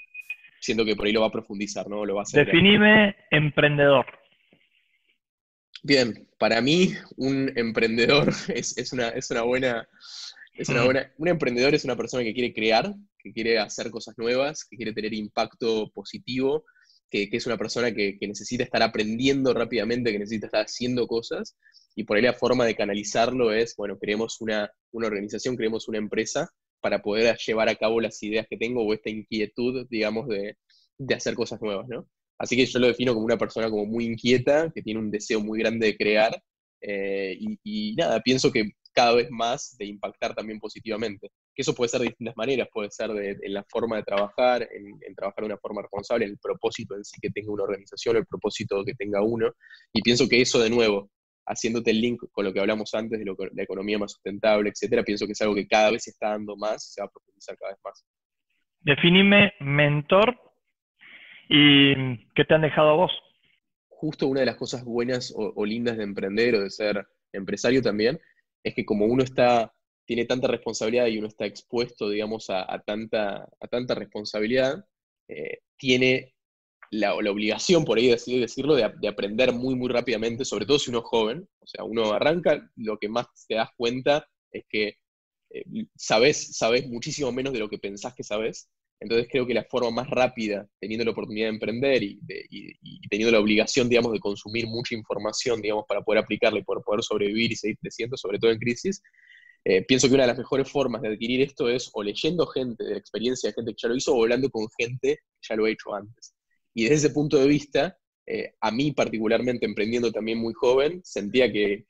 siento 0.61 0.85
que 0.85 0.97
por 0.97 1.07
ahí 1.07 1.13
lo 1.13 1.21
va 1.21 1.27
a 1.27 1.33
profundizar, 1.33 1.89
¿no? 1.89 2.05
Lo 2.07 2.15
va 2.15 2.21
a 2.21 2.23
hacer 2.23 2.47
Definime 2.47 3.17
emprendedor. 3.31 4.07
Bien, 5.83 6.29
para 6.39 6.61
mí 6.61 6.93
un 7.17 7.53
emprendedor 7.57 8.29
es, 8.55 8.77
es, 8.79 8.93
una, 8.93 9.09
es 9.11 9.31
una 9.31 9.43
buena 9.43 9.89
es 10.61 10.69
una 10.69 10.85
buena, 10.85 11.11
un 11.17 11.29
emprendedor 11.29 11.75
es 11.75 11.85
una 11.85 11.97
persona 11.97 12.23
que 12.23 12.35
quiere 12.35 12.53
crear, 12.53 12.95
que 13.19 13.33
quiere 13.33 13.59
hacer 13.59 13.91
cosas 13.91 14.15
nuevas, 14.19 14.67
que 14.69 14.77
quiere 14.77 14.93
tener 14.93 15.15
impacto 15.15 15.91
positivo, 15.95 16.67
que, 17.11 17.29
es 17.33 17.47
una 17.47 17.57
persona 17.57 17.95
que, 17.95 18.19
necesita 18.21 18.65
estar 18.65 18.83
aprendiendo 18.83 19.55
rápidamente, 19.55 20.13
que 20.13 20.19
necesita 20.19 20.47
estar 20.47 20.67
haciendo 20.67 21.07
cosas, 21.07 21.57
y 21.97 22.05
por 22.05 22.19
ahí 22.19 22.23
la 22.23 22.35
forma 22.35 22.67
de 22.67 22.77
canalizarlo 22.77 23.53
es, 23.55 23.75
bueno, 23.75 23.99
creemos 23.99 24.39
una, 24.43 24.71
organización, 24.93 25.57
creemos 25.57 25.89
una 25.89 25.97
empresa 25.97 26.51
para 26.83 27.01
poder 27.01 27.39
llevar 27.39 27.71
a 27.71 27.77
cabo 27.77 28.01
las 28.01 28.23
ideas 28.23 28.47
que 28.49 28.59
tengo 28.59 28.83
o 28.83 28.93
esta 28.93 29.09
inquietud, 29.09 29.87
digamos, 29.89 30.29
de, 30.29 30.57
hacer 31.15 31.35
cosas 31.35 31.61
nuevas, 31.63 31.89
¿no? 31.89 32.07
Así 32.39 32.55
que 32.55 32.67
yo 32.67 32.79
lo 32.79 32.87
defino 32.87 33.15
como 33.15 33.25
una 33.25 33.39
persona 33.39 33.71
como 33.71 33.87
muy 33.87 34.05
inquieta, 34.05 34.71
que 34.75 34.83
tiene 34.83 35.01
un 35.01 35.11
deseo 35.11 35.41
muy 35.41 35.59
grande 35.59 35.87
de 35.87 35.97
crear, 35.97 36.43
eh, 36.83 37.39
y, 37.65 37.95
nada, 37.97 38.21
pienso 38.21 38.53
que 38.53 38.73
cada 38.93 39.15
vez 39.15 39.31
más 39.31 39.77
de 39.79 39.87
impactar 39.87 40.35
también 40.35 40.59
positivamente. 40.59 41.31
Que 41.55 41.63
eso 41.63 41.75
puede 41.75 41.89
ser 41.89 42.01
de 42.01 42.09
distintas 42.09 42.37
maneras, 42.37 42.69
puede 42.73 42.91
ser 42.91 43.11
de, 43.11 43.37
en 43.41 43.53
la 43.53 43.65
forma 43.65 43.97
de 43.97 44.03
trabajar, 44.03 44.69
en, 44.71 45.15
trabajar 45.15 45.43
de 45.43 45.47
una 45.47 45.59
forma 45.59 45.83
responsable, 45.83 46.25
en 46.25 46.33
el 46.33 46.39
propósito 46.39 46.95
en 46.95 47.05
sí 47.05 47.19
que 47.21 47.31
tenga 47.31 47.53
una 47.53 47.65
organización, 47.65 48.17
el 48.17 48.27
propósito 48.27 48.85
que 48.85 48.95
tenga 48.95 49.23
uno. 49.23 49.53
Y 49.93 50.03
pienso 50.03 50.29
que 50.29 50.41
eso 50.41 50.59
de 50.59 50.71
nuevo, 50.71 51.11
haciéndote 51.47 51.91
el 51.91 52.01
link 52.01 52.23
con 52.33 52.45
lo 52.45 52.53
que 52.53 52.61
hablamos 52.61 52.95
antes 52.95 53.19
de 53.19 53.25
la 53.25 53.63
economía 53.63 53.99
más 53.99 54.13
sustentable, 54.13 54.71
etcétera, 54.71 55.03
pienso 55.03 55.27
que 55.27 55.33
es 55.33 55.43
algo 55.43 55.55
que 55.55 55.67
cada 55.67 55.91
vez 55.91 56.05
se 56.05 56.11
está 56.11 56.31
dando 56.31 56.57
más 56.57 56.87
y 56.87 56.93
se 56.93 57.01
va 57.01 57.07
a 57.07 57.11
profundizar 57.11 57.57
cada 57.59 57.73
vez 57.73 57.81
más. 57.85 58.05
Definime 58.81 59.53
mentor 59.61 60.39
y 61.49 61.95
qué 62.35 62.45
te 62.45 62.55
han 62.55 62.63
dejado 62.63 62.91
a 62.91 62.95
vos. 62.95 63.13
Justo 63.89 64.29
una 64.29 64.41
de 64.41 64.47
las 64.47 64.57
cosas 64.57 64.85
buenas 64.85 65.35
o, 65.37 65.53
o 65.55 65.67
lindas 65.67 65.99
de 65.99 66.05
emprender 66.05 66.55
o 66.55 66.63
de 66.63 66.71
ser 66.71 67.07
empresario 67.33 67.83
también 67.83 68.19
es 68.63 68.75
que 68.75 68.85
como 68.85 69.07
uno 69.07 69.23
está, 69.23 69.73
tiene 70.07 70.25
tanta 70.25 70.49
responsabilidad 70.49 71.07
y 71.07 71.19
uno 71.19 71.29
está 71.29 71.47
expuesto, 71.47 72.09
digamos, 72.09 72.51
a, 72.51 72.83
tanta, 72.85 73.49
a 73.61 73.69
tanta 73.69 73.95
responsabilidad, 73.95 74.85
eh, 75.29 75.59
tiene 75.77 76.35
la, 76.91 77.15
obligación, 77.15 77.85
por 77.85 77.99
ahí 77.99 78.09
decir, 78.09 78.41
decirlo, 78.41 78.75
de, 78.75 78.85
aprender 78.85 79.53
muy, 79.53 79.75
muy 79.77 79.89
rápidamente, 79.89 80.45
sobre 80.45 80.67
todo 80.67 80.79
si 80.79 80.91
uno 80.91 81.01
es 81.01 81.05
joven. 81.05 81.49
O 81.61 81.67
sea, 81.67 81.85
uno 81.85 82.13
arranca, 82.13 82.69
lo 82.77 82.99
que 82.99 83.09
más 83.09 83.27
te 83.47 83.55
das 83.55 83.71
cuenta 83.77 84.27
es 84.51 84.65
que 84.69 84.95
eh, 85.51 85.65
sabes, 85.97 86.57
sabes 86.57 86.89
muchísimo 86.89 87.33
menos 87.33 87.53
de 87.53 87.61
lo 87.61 87.69
que 87.69 87.79
pensás 87.79 88.15
que 88.15 88.25
sabes. 88.25 88.69
Entonces 89.01 89.29
creo 89.31 89.47
que 89.47 89.55
la 89.55 89.65
forma 89.65 89.91
más 89.91 90.11
rápida, 90.11 90.69
teniendo 90.79 91.05
la 91.07 91.13
oportunidad 91.13 91.47
de 91.47 91.55
emprender 91.55 92.03
y, 92.03 92.21
teniendo 93.09 93.33
la 93.33 93.41
obligación, 93.41 93.89
digamos, 93.89 94.13
de 94.13 94.21
consumir 94.21 94.67
mucha 94.67 94.95
información, 94.95 95.63
digamos, 95.63 95.87
para 95.89 96.03
poder 96.03 96.23
aplicarla 96.23 96.59
y 96.59 96.65
poder, 96.65 96.83
poder 96.85 97.03
sobrevivir 97.03 97.51
y 97.51 97.57
seguir 97.57 97.79
creciendo, 97.81 98.19
sobre 98.19 98.39
todo 98.39 98.51
en 98.51 98.59
crisis, 98.59 99.03
eh, 99.65 99.85
pienso 99.85 100.09
que 100.09 100.15
una 100.15 100.25
de 100.25 100.29
las 100.29 100.39
mejores 100.39 100.71
formas 100.71 101.03
de 101.03 101.09
adquirir 101.09 101.43
esto 101.43 101.69
es 101.69 101.91
o 101.93 102.03
leyendo 102.03 102.47
gente 102.47 102.85
de 102.85 102.97
experiencia 102.97 103.49
de 103.49 103.55
gente 103.55 103.73
que 103.73 103.79
ya 103.83 103.89
lo 103.89 103.97
hizo 103.97 104.15
o 104.15 104.23
hablando 104.23 104.51
con 104.51 104.67
gente 104.79 105.17
que 105.17 105.49
ya 105.49 105.57
lo 105.57 105.65
ha 105.65 105.71
hecho 105.71 105.95
antes. 105.95 106.35
Y 106.75 106.85
desde 106.85 106.97
ese 106.97 107.11
punto 107.11 107.39
de 107.39 107.49
vista, 107.49 107.99
eh, 108.33 108.55
a 108.61 108.71
mí 108.71 108.93
particularmente, 108.93 109.67
emprendiendo 109.67 110.13
también 110.13 110.39
muy 110.39 110.55
joven, 110.55 111.01
sentía 111.03 111.51
que, 111.51 111.85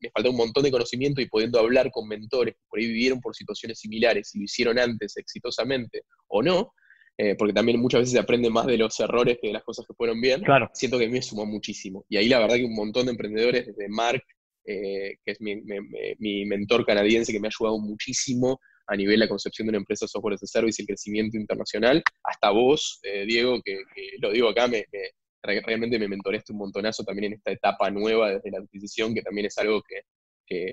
me 0.00 0.10
faltaba 0.10 0.30
un 0.30 0.38
montón 0.38 0.62
de 0.62 0.70
conocimiento 0.70 1.20
y 1.20 1.28
pudiendo 1.28 1.60
hablar 1.60 1.90
con 1.90 2.08
mentores 2.08 2.54
que 2.54 2.62
por 2.66 2.78
ahí 2.78 2.86
vivieron 2.86 3.20
por 3.20 3.36
situaciones 3.36 3.78
similares 3.78 4.34
y 4.34 4.38
lo 4.38 4.44
hicieron 4.44 4.78
antes 4.78 5.18
exitosamente 5.18 6.04
o 6.28 6.42
no, 6.42 6.72
eh, 7.18 7.34
porque 7.36 7.52
también 7.52 7.78
muchas 7.78 8.00
veces 8.00 8.12
se 8.14 8.18
aprende 8.18 8.48
más 8.48 8.64
de 8.64 8.78
los 8.78 8.98
errores 9.00 9.36
que 9.38 9.48
de 9.48 9.52
las 9.52 9.64
cosas 9.64 9.84
que 9.86 9.92
fueron 9.92 10.18
bien, 10.18 10.40
claro. 10.40 10.70
siento 10.72 10.98
que 10.98 11.04
a 11.04 11.08
mí 11.08 11.12
me 11.12 11.20
sumó 11.20 11.44
muchísimo. 11.44 12.06
Y 12.08 12.16
ahí 12.16 12.26
la 12.30 12.38
verdad 12.38 12.56
que 12.56 12.64
un 12.64 12.74
montón 12.74 13.04
de 13.04 13.12
emprendedores, 13.12 13.66
desde 13.66 13.86
Mark, 13.90 14.22
eh, 14.64 15.16
que 15.22 15.32
es 15.32 15.40
mi, 15.42 15.56
mi, 16.18 16.46
mentor 16.46 16.86
canadiense 16.86 17.32
que 17.32 17.40
me 17.40 17.48
ha 17.48 17.50
ayudado 17.54 17.78
muchísimo 17.78 18.58
a 18.86 18.96
nivel 18.96 19.16
de 19.16 19.26
la 19.26 19.28
concepción 19.28 19.66
de 19.66 19.72
una 19.72 19.78
empresa 19.78 20.06
de 20.06 20.08
software 20.08 20.34
as 20.34 20.42
a 20.42 20.46
service 20.46 20.80
y 20.80 20.84
el 20.84 20.86
crecimiento 20.86 21.36
internacional, 21.36 22.02
hasta 22.24 22.50
vos, 22.50 22.98
Diego, 23.26 23.60
que, 23.62 23.76
lo 24.20 24.30
digo 24.30 24.48
acá, 24.48 24.68
me, 24.68 24.86
realmente 25.42 25.98
me 25.98 26.08
mentoreaste 26.08 26.52
un 26.52 26.58
montonazo 26.58 27.04
también 27.04 27.32
en 27.32 27.38
esta 27.38 27.50
etapa 27.50 27.90
nueva 27.90 28.30
desde 28.30 28.50
la 28.50 28.58
adquisición, 28.58 29.14
que 29.14 29.22
también 29.22 29.46
es 29.46 29.58
algo 29.58 29.82
que, 29.82 30.02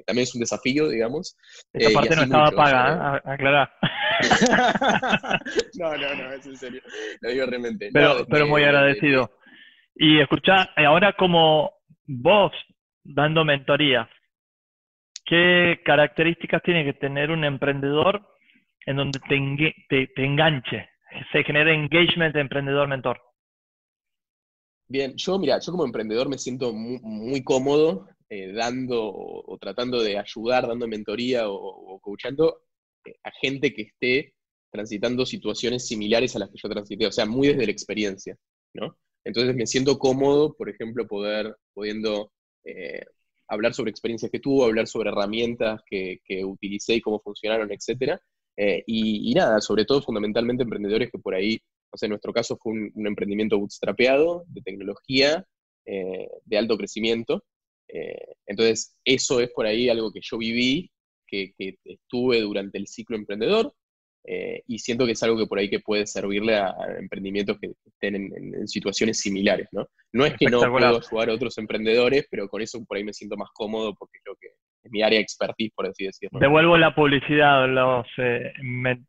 también 0.06 0.24
es 0.24 0.36
un 0.36 0.42
desafío, 0.42 0.90
digamos. 0.90 1.38
Esta 1.72 1.90
eh, 1.90 1.94
parte 1.94 2.16
no 2.16 2.24
estaba 2.24 2.52
paga, 2.52 3.18
¿eh? 3.18 3.22
aclarar. 3.24 3.72
no, 5.80 5.98
no, 5.98 6.16
no, 6.16 6.34
es 6.34 6.46
en 6.46 6.58
serio. 6.58 6.82
Lo 7.22 7.30
digo 7.30 7.46
realmente. 7.46 7.90
Pero, 7.94 8.26
pero 8.30 8.48
muy 8.48 8.64
agradecido. 8.64 9.32
Y 9.96 10.20
escucha, 10.20 10.70
ahora 10.76 11.14
como 11.14 11.72
vos 12.06 12.52
dando 13.04 13.46
mentoría, 13.46 14.10
¿qué 15.26 15.82
características 15.86 16.62
tiene 16.64 16.84
que 16.84 16.94
tener 16.94 17.32
un 17.32 17.46
emprendedor 17.46 18.22
en 18.86 18.98
donde 18.98 19.20
te, 19.20 19.76
te, 19.88 20.08
te 20.08 20.26
enganche, 20.26 20.90
se 21.32 21.44
genere 21.44 21.74
engagement 21.74 22.34
de 22.34 22.42
emprendedor-mentor? 22.42 23.28
Bien, 24.91 25.13
yo, 25.15 25.38
mira, 25.38 25.60
yo 25.60 25.72
como 25.72 25.86
emprendedor 25.86 26.29
me 26.29 26.39
siento 26.39 26.74
muy, 26.74 27.43
cómodo 27.43 28.08
eh, 28.27 28.51
dando 28.53 29.00
o, 29.03 29.58
tratando 29.60 30.01
de 30.01 30.17
ayudar, 30.17 30.67
dando 30.67 30.88
mentoría 30.88 31.48
o, 31.48 31.55
o 31.55 32.00
coachando 32.00 32.63
eh, 33.05 33.13
a 33.24 33.29
gente 33.39 33.72
que 33.72 33.84
esté 33.84 34.34
transitando 34.72 35.27
situaciones 35.27 35.88
similares 35.88 36.36
a 36.36 36.39
las 36.39 36.50
que 36.50 36.58
yo 36.62 36.69
transité, 36.69 37.05
o 37.05 37.12
sea, 37.12 37.27
muy 37.27 37.50
desde 37.50 37.65
la 37.67 37.72
experiencia, 37.72 38.36
¿no? 38.74 38.98
Entonces 39.24 39.55
me 39.55 39.67
siento 39.67 40.00
cómodo, 40.00 40.55
por 40.55 40.69
ejemplo, 40.69 41.08
poder, 41.08 41.55
pudiendo 41.74 42.31
eh, 42.63 43.05
hablar 43.48 43.75
sobre 43.75 43.91
experiencias 43.91 44.31
que 44.31 44.39
tuvo, 44.39 44.65
hablar 44.65 44.88
sobre 44.88 45.10
herramientas 45.12 45.81
que, 45.86 46.19
utilicé 46.46 46.96
y 46.96 47.01
cómo 47.01 47.19
funcionaron, 47.19 47.72
etc. 47.72 48.19
y, 48.58 49.31
y, 49.31 49.34
nada, 49.36 49.62
sobre 49.62 49.86
todo 49.86 50.01
fundamentalmente 50.01 50.63
emprendedores 50.63 51.12
que 51.12 51.19
por 51.19 51.36
ahí 51.36 51.60
o 51.91 51.98
sea, 51.98 52.08
en 52.08 52.12
nuestro 52.12 52.34
caso 52.34 52.58
fue 52.58 52.74
un, 52.74 53.08
emprendimiento 53.08 53.58
bootstrapeado 53.58 54.43
de 54.48 54.62
tecnología 54.62 55.46
eh, 55.86 56.27
de 56.46 56.58
alto 56.58 56.77
crecimiento. 56.77 57.43
Eh, 57.88 58.36
entonces, 58.46 58.96
eso 59.03 59.39
es 59.39 59.50
por 59.51 59.65
ahí 59.65 59.89
algo 59.89 60.12
que 60.12 60.22
yo 60.22 60.38
viví, 60.38 60.91
que, 61.27 61.53
estuve 61.86 62.41
durante 62.41 62.77
el 62.77 62.88
ciclo 62.88 63.15
emprendedor, 63.15 63.74
eh, 64.25 64.63
y 64.67 64.79
siento 64.79 65.05
que 65.05 65.13
es 65.13 65.24
algo 65.24 65.38
que 65.38 65.48
por 65.48 65.60
ahí 65.60 65.69
que 65.69 65.79
puede 65.79 66.05
servirle 66.05 66.55
a, 66.55 66.75
emprendimientos 67.00 67.58
que 67.60 67.72
estén 67.86 68.15
en, 68.15 68.67
situaciones 68.67 69.19
similares, 69.19 69.67
¿no? 69.72 69.88
No 70.12 70.25
es 70.25 70.34
que 70.38 70.48
no 70.48 70.60
puedo 70.60 70.75
ayudar 70.77 71.29
a 71.29 71.34
otros 71.34 71.58
emprendedores, 71.58 72.27
pero 72.29 72.48
con 72.50 72.62
eso 72.62 72.84
por 72.86 72.98
ahí 72.98 73.03
me 73.03 73.13
siento 73.13 73.38
más 73.38 73.50
cómodo 73.53 73.96
porque 73.96 74.19
mi 74.89 75.01
área 75.01 75.17
de 75.17 75.24
expertise, 75.24 75.72
por 75.75 75.88
así 75.88 76.05
decirlo. 76.05 76.39
Devuelvo 76.39 76.77
la 76.77 76.96
publicidad. 76.96 77.67
Los, 77.67 78.08
eh, 78.17 78.53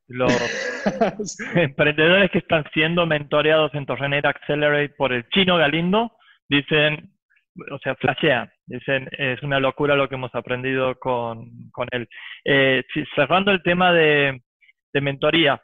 los 0.09 0.33
emprendedores 1.55 2.31
que 2.31 2.39
están 2.39 2.65
siendo 2.73 3.07
mentoreados 3.07 3.75
en 3.75 3.87
Torrenera 3.87 4.31
Accelerate 4.31 4.95
por 4.97 5.13
el 5.13 5.29
chino 5.29 5.57
Galindo 5.57 6.13
dicen, 6.49 7.11
o 7.71 7.79
sea, 7.79 7.95
flashean. 7.97 8.51
Dicen, 8.67 9.09
es 9.13 9.43
una 9.43 9.61
locura 9.61 9.97
lo 9.97 10.09
que 10.09 10.15
hemos 10.15 10.35
aprendido 10.35 10.95
con, 10.99 11.51
él. 11.91 12.09
Eh, 12.45 12.85
cerrando 13.15 13.51
el 13.51 13.63
tema 13.63 13.93
de, 13.93 14.41
de 14.93 15.01
mentoría, 15.01 15.61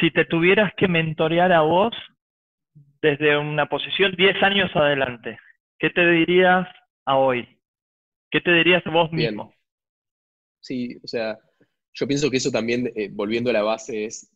si 0.00 0.10
te 0.10 0.24
tuvieras 0.24 0.72
que 0.76 0.88
mentorear 0.88 1.52
a 1.52 1.60
vos 1.60 1.94
desde 3.02 3.36
una 3.36 3.66
posición 3.66 4.14
10 4.16 4.42
años 4.42 4.70
adelante, 4.74 5.38
¿qué 5.78 5.90
te 5.90 6.08
dirías 6.08 6.66
a 7.04 7.16
hoy? 7.16 7.58
¿Qué 8.32 8.40
te 8.40 8.50
dirías 8.50 8.82
vos 8.90 9.12
mismo? 9.12 9.54
Sí, 10.60 10.96
o 11.02 11.06
sea, 11.06 11.38
yo 11.92 12.06
pienso 12.08 12.30
que 12.30 12.38
eso 12.38 12.50
también, 12.50 12.90
eh, 12.96 13.10
volviendo 13.12 13.50
a 13.50 13.52
la 13.52 13.62
base, 13.62 14.06
es, 14.06 14.32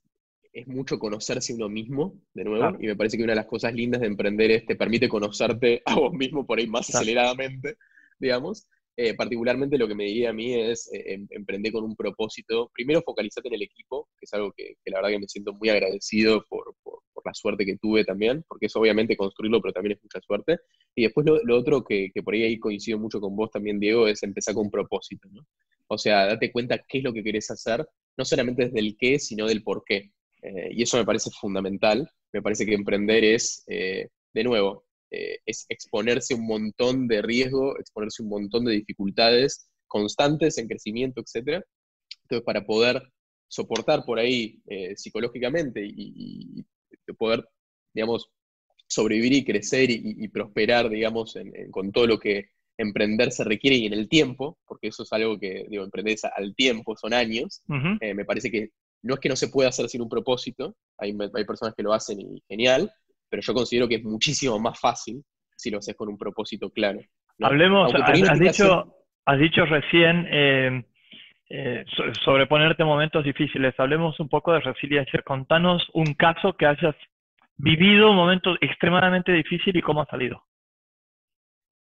es 0.52 0.66
mucho 0.68 0.98
conocerse 0.98 1.54
uno 1.54 1.70
mismo, 1.70 2.20
de 2.34 2.44
nuevo, 2.44 2.76
y 2.78 2.88
me 2.88 2.94
parece 2.96 3.16
que 3.16 3.22
una 3.22 3.32
de 3.32 3.36
las 3.36 3.46
cosas 3.46 3.72
lindas 3.72 4.02
de 4.02 4.08
emprender 4.08 4.50
es 4.50 4.66
te 4.66 4.76
permite 4.76 5.08
conocerte 5.08 5.82
a 5.86 5.94
vos 5.94 6.12
mismo 6.12 6.46
por 6.46 6.58
ahí 6.58 6.66
más 6.66 6.94
aceleradamente, 6.94 7.76
digamos. 8.18 8.68
Eh, 8.98 9.14
particularmente 9.14 9.76
lo 9.76 9.88
que 9.88 9.94
me 9.94 10.04
diría 10.04 10.30
a 10.30 10.32
mí 10.32 10.54
es 10.54 10.90
eh, 10.92 11.14
em, 11.14 11.26
emprender 11.30 11.72
con 11.72 11.84
un 11.84 11.96
propósito. 11.96 12.70
Primero, 12.74 13.02
focalizarte 13.02 13.48
en 13.48 13.54
el 13.54 13.62
equipo, 13.62 14.08
que 14.18 14.24
es 14.24 14.32
algo 14.34 14.52
que, 14.52 14.76
la 14.86 14.98
verdad 14.98 15.10
que 15.10 15.18
me 15.20 15.28
siento 15.28 15.54
muy 15.54 15.70
agradecido 15.70 16.44
por, 16.48 16.74
la 17.26 17.34
suerte 17.34 17.66
que 17.66 17.76
tuve 17.76 18.04
también, 18.04 18.44
porque 18.48 18.66
es 18.66 18.76
obviamente 18.76 19.16
construirlo, 19.16 19.60
pero 19.60 19.72
también 19.72 19.96
es 19.96 20.02
mucha 20.02 20.20
suerte. 20.20 20.58
Y 20.94 21.02
después 21.04 21.26
lo, 21.26 21.56
otro 21.58 21.84
que, 21.84 22.10
por 22.24 22.34
ahí, 22.34 22.58
coincido 22.58 22.98
mucho 22.98 23.20
con 23.20 23.36
vos 23.36 23.50
también, 23.50 23.78
Diego, 23.78 24.08
es 24.08 24.22
empezar 24.22 24.54
con 24.54 24.66
un 24.66 24.70
propósito, 24.70 25.28
¿no? 25.30 25.46
O 25.88 25.98
sea, 25.98 26.26
date 26.26 26.50
cuenta 26.50 26.78
qué 26.88 26.98
es 26.98 27.04
lo 27.04 27.12
que 27.12 27.22
querés 27.22 27.50
hacer, 27.50 27.86
no 28.16 28.24
solamente 28.24 28.66
desde 28.66 28.80
el 28.80 28.96
qué, 28.98 29.18
sino 29.18 29.46
del 29.46 29.62
por 29.62 29.84
qué. 29.84 30.12
Eh, 30.42 30.70
y 30.72 30.82
eso 30.82 30.96
me 30.96 31.04
parece 31.04 31.30
fundamental. 31.30 32.08
Me 32.32 32.42
parece 32.42 32.66
que 32.66 32.74
emprender 32.74 33.24
es, 33.24 33.64
eh, 33.68 34.08
de 34.32 34.44
nuevo, 34.44 34.86
eh, 35.10 35.38
es 35.46 35.66
exponerse 35.68 36.34
un 36.34 36.46
montón 36.46 37.08
de 37.08 37.22
riesgo, 37.22 37.78
exponerse 37.78 38.22
un 38.22 38.28
montón 38.28 38.64
de 38.64 38.72
dificultades 38.72 39.68
constantes 39.86 40.58
en 40.58 40.68
crecimiento, 40.68 41.20
etc. 41.20 41.64
Entonces, 42.22 42.44
para 42.44 42.64
poder 42.64 43.02
soportar 43.48 44.04
por 44.04 44.18
ahí 44.18 44.60
psicológicamente 44.96 45.80
y, 45.86 46.64
poder, 47.14 47.48
digamos, 47.94 48.30
sobrevivir 48.88 49.32
y 49.32 49.44
crecer 49.44 49.90
y, 49.90 50.28
prosperar, 50.28 50.88
digamos, 50.88 51.36
con 51.70 51.90
todo 51.90 52.06
lo 52.06 52.18
que 52.18 52.50
emprender 52.78 53.32
se 53.32 53.44
requiere 53.44 53.76
y 53.76 53.86
en 53.86 53.94
el 53.94 54.08
tiempo, 54.08 54.58
porque 54.66 54.88
eso 54.88 55.02
es 55.02 55.12
algo 55.12 55.38
que, 55.38 55.66
digo, 55.68 55.84
emprender 55.84 56.16
al 56.36 56.54
tiempo, 56.54 56.96
son 56.96 57.14
años, 57.14 57.62
eh, 58.00 58.14
me 58.14 58.24
parece 58.24 58.50
que 58.50 58.70
no 59.02 59.14
es 59.14 59.20
que 59.20 59.28
no 59.28 59.36
se 59.36 59.48
pueda 59.48 59.68
hacer 59.68 59.88
sin 59.88 60.02
un 60.02 60.08
propósito, 60.08 60.76
hay, 60.98 61.16
hay 61.34 61.44
personas 61.44 61.74
que 61.74 61.82
lo 61.82 61.92
hacen 61.92 62.20
y 62.20 62.42
genial, 62.48 62.90
pero 63.28 63.42
yo 63.42 63.54
considero 63.54 63.88
que 63.88 63.96
es 63.96 64.04
muchísimo 64.04 64.58
más 64.58 64.78
fácil 64.78 65.22
si 65.56 65.70
lo 65.70 65.78
haces 65.78 65.96
con 65.96 66.08
un 66.08 66.18
propósito 66.18 66.70
claro. 66.70 67.00
Hablemos, 67.40 67.92
has, 67.94 68.38
dicho, 68.38 68.94
has 69.24 69.38
dicho 69.38 69.64
recién 69.66 70.26
eh, 70.30 70.84
eh, 71.48 71.84
sobre 72.24 72.46
ponerte 72.46 72.84
momentos 72.84 73.24
difíciles. 73.24 73.74
Hablemos 73.78 74.18
un 74.18 74.28
poco 74.28 74.52
de 74.52 74.60
resiliencia. 74.60 75.22
Contanos 75.22 75.88
un 75.94 76.14
caso 76.14 76.56
que 76.56 76.66
hayas 76.66 76.96
vivido, 77.56 78.10
un 78.10 78.16
momento 78.16 78.54
extremadamente 78.60 79.32
difícil 79.32 79.76
y 79.76 79.82
cómo 79.82 80.02
ha 80.02 80.06
salido. 80.06 80.42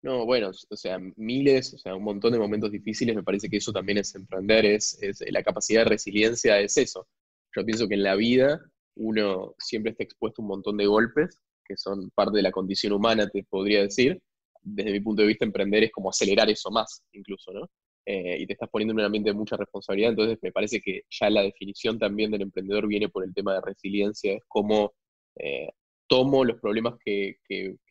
No, 0.03 0.23
bueno, 0.23 0.51
o 0.69 0.75
sea, 0.75 0.99
miles, 1.15 1.73
o 1.73 1.79
sea, 1.79 1.95
un 1.95 2.03
montón 2.03 2.31
de 2.31 2.37
momentos 2.37 2.71
difíciles, 2.71 3.15
me 3.15 3.23
parece 3.23 3.49
que 3.49 3.57
eso 3.57 3.73
también 3.73 3.97
es 3.97 4.13
emprender, 4.13 4.63
es, 4.63 4.99
la 5.31 5.41
capacidad 5.41 5.83
de 5.83 5.89
resiliencia 5.89 6.59
es 6.59 6.77
eso. 6.77 7.07
Yo 7.55 7.65
pienso 7.65 7.87
que 7.87 7.95
en 7.95 8.03
la 8.03 8.15
vida 8.15 8.61
uno 8.95 9.55
siempre 9.57 9.91
está 9.91 10.03
expuesto 10.03 10.41
a 10.41 10.45
un 10.45 10.49
montón 10.49 10.77
de 10.77 10.85
golpes, 10.85 11.41
que 11.65 11.75
son 11.75 12.11
parte 12.11 12.37
de 12.37 12.43
la 12.43 12.51
condición 12.51 12.93
humana, 12.93 13.27
te 13.27 13.43
podría 13.49 13.81
decir. 13.81 14.21
Desde 14.61 14.91
mi 14.91 14.99
punto 14.99 15.23
de 15.23 15.29
vista, 15.29 15.43
emprender 15.43 15.85
es 15.85 15.91
como 15.91 16.11
acelerar 16.11 16.51
eso 16.51 16.69
más, 16.69 17.03
incluso, 17.11 17.51
¿no? 17.51 17.67
Eh, 18.07 18.37
y 18.39 18.45
te 18.45 18.53
estás 18.53 18.69
poniendo 18.69 18.91
en 18.93 18.99
un 18.99 19.05
ambiente 19.05 19.31
de 19.31 19.35
mucha 19.35 19.57
responsabilidad, 19.57 20.11
entonces 20.11 20.37
me 20.43 20.51
parece 20.51 20.79
que 20.79 21.01
ya 21.09 21.27
la 21.31 21.41
definición 21.41 21.97
también 21.97 22.29
del 22.29 22.43
emprendedor 22.43 22.85
viene 22.85 23.09
por 23.09 23.23
el 23.23 23.33
tema 23.33 23.55
de 23.55 23.61
resiliencia, 23.61 24.33
es 24.33 24.43
cómo 24.47 24.93
eh, 25.37 25.69
tomo 26.07 26.45
los 26.45 26.59
problemas 26.61 26.95
que, 27.03 27.37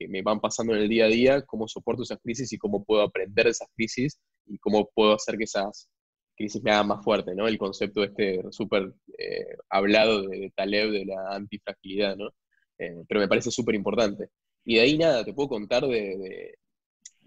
me 0.09 0.23
van 0.23 0.40
pasando 0.40 0.75
en 0.75 0.83
el 0.83 0.88
día 0.88 1.06
a 1.06 1.09
día, 1.09 1.42
cómo 1.42 1.66
soporto 1.66 2.04
esas 2.04 2.21
crisis 2.23 2.52
y 2.52 2.59
cómo 2.59 2.85
puedo 2.85 3.02
aprender 3.02 3.47
de 3.47 3.50
esas 3.50 3.68
crisis 3.75 4.21
y 4.47 4.56
cómo 4.59 4.88
puedo 4.94 5.14
hacer 5.14 5.37
que 5.37 5.44
esas 5.44 5.88
crisis 6.37 6.62
me 6.62 6.71
hagan 6.71 6.88
más 6.88 7.04
fuerte, 7.04 7.35
¿no? 7.35 7.49
El 7.49 7.59
concepto 7.59 8.04
este 8.04 8.40
súper 8.52 8.92
eh, 9.18 9.56
hablado 9.68 10.23
de, 10.23 10.52
Taleb 10.54 10.92
de 10.92 11.06
la 11.06 11.35
antifragilidad, 11.35 12.16
¿no? 12.16 12.30
Pero 12.76 13.21
me 13.21 13.28
parece 13.28 13.50
súper 13.50 13.75
importante. 13.75 14.28
Y 14.64 14.76
de 14.76 14.80
ahí 14.83 14.99
nada, 14.99 15.25
te 15.25 15.33
puedo 15.35 15.49
contar 15.49 15.87
de, 15.87 16.54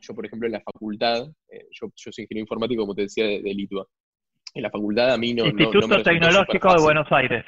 yo 0.07 0.15
por 0.15 0.25
ejemplo 0.25 0.47
en 0.47 0.53
la 0.53 0.61
facultad, 0.61 1.27
eh, 1.49 1.67
yo, 1.71 1.91
soy 1.95 2.13
ingeniero 2.23 2.43
informático, 2.43 2.81
como 2.81 2.95
te 2.95 3.03
decía, 3.03 3.25
de, 3.25 3.41
de 3.41 3.53
Litua. 3.53 3.85
En 4.53 4.63
la 4.63 4.71
facultad 4.71 5.11
a 5.11 5.17
mí 5.17 5.33
no... 5.33 5.45
Instituto 5.45 6.01
Tecnológico 6.01 6.73
de 6.73 6.81
Buenos 6.81 7.07
Aires. 7.11 7.45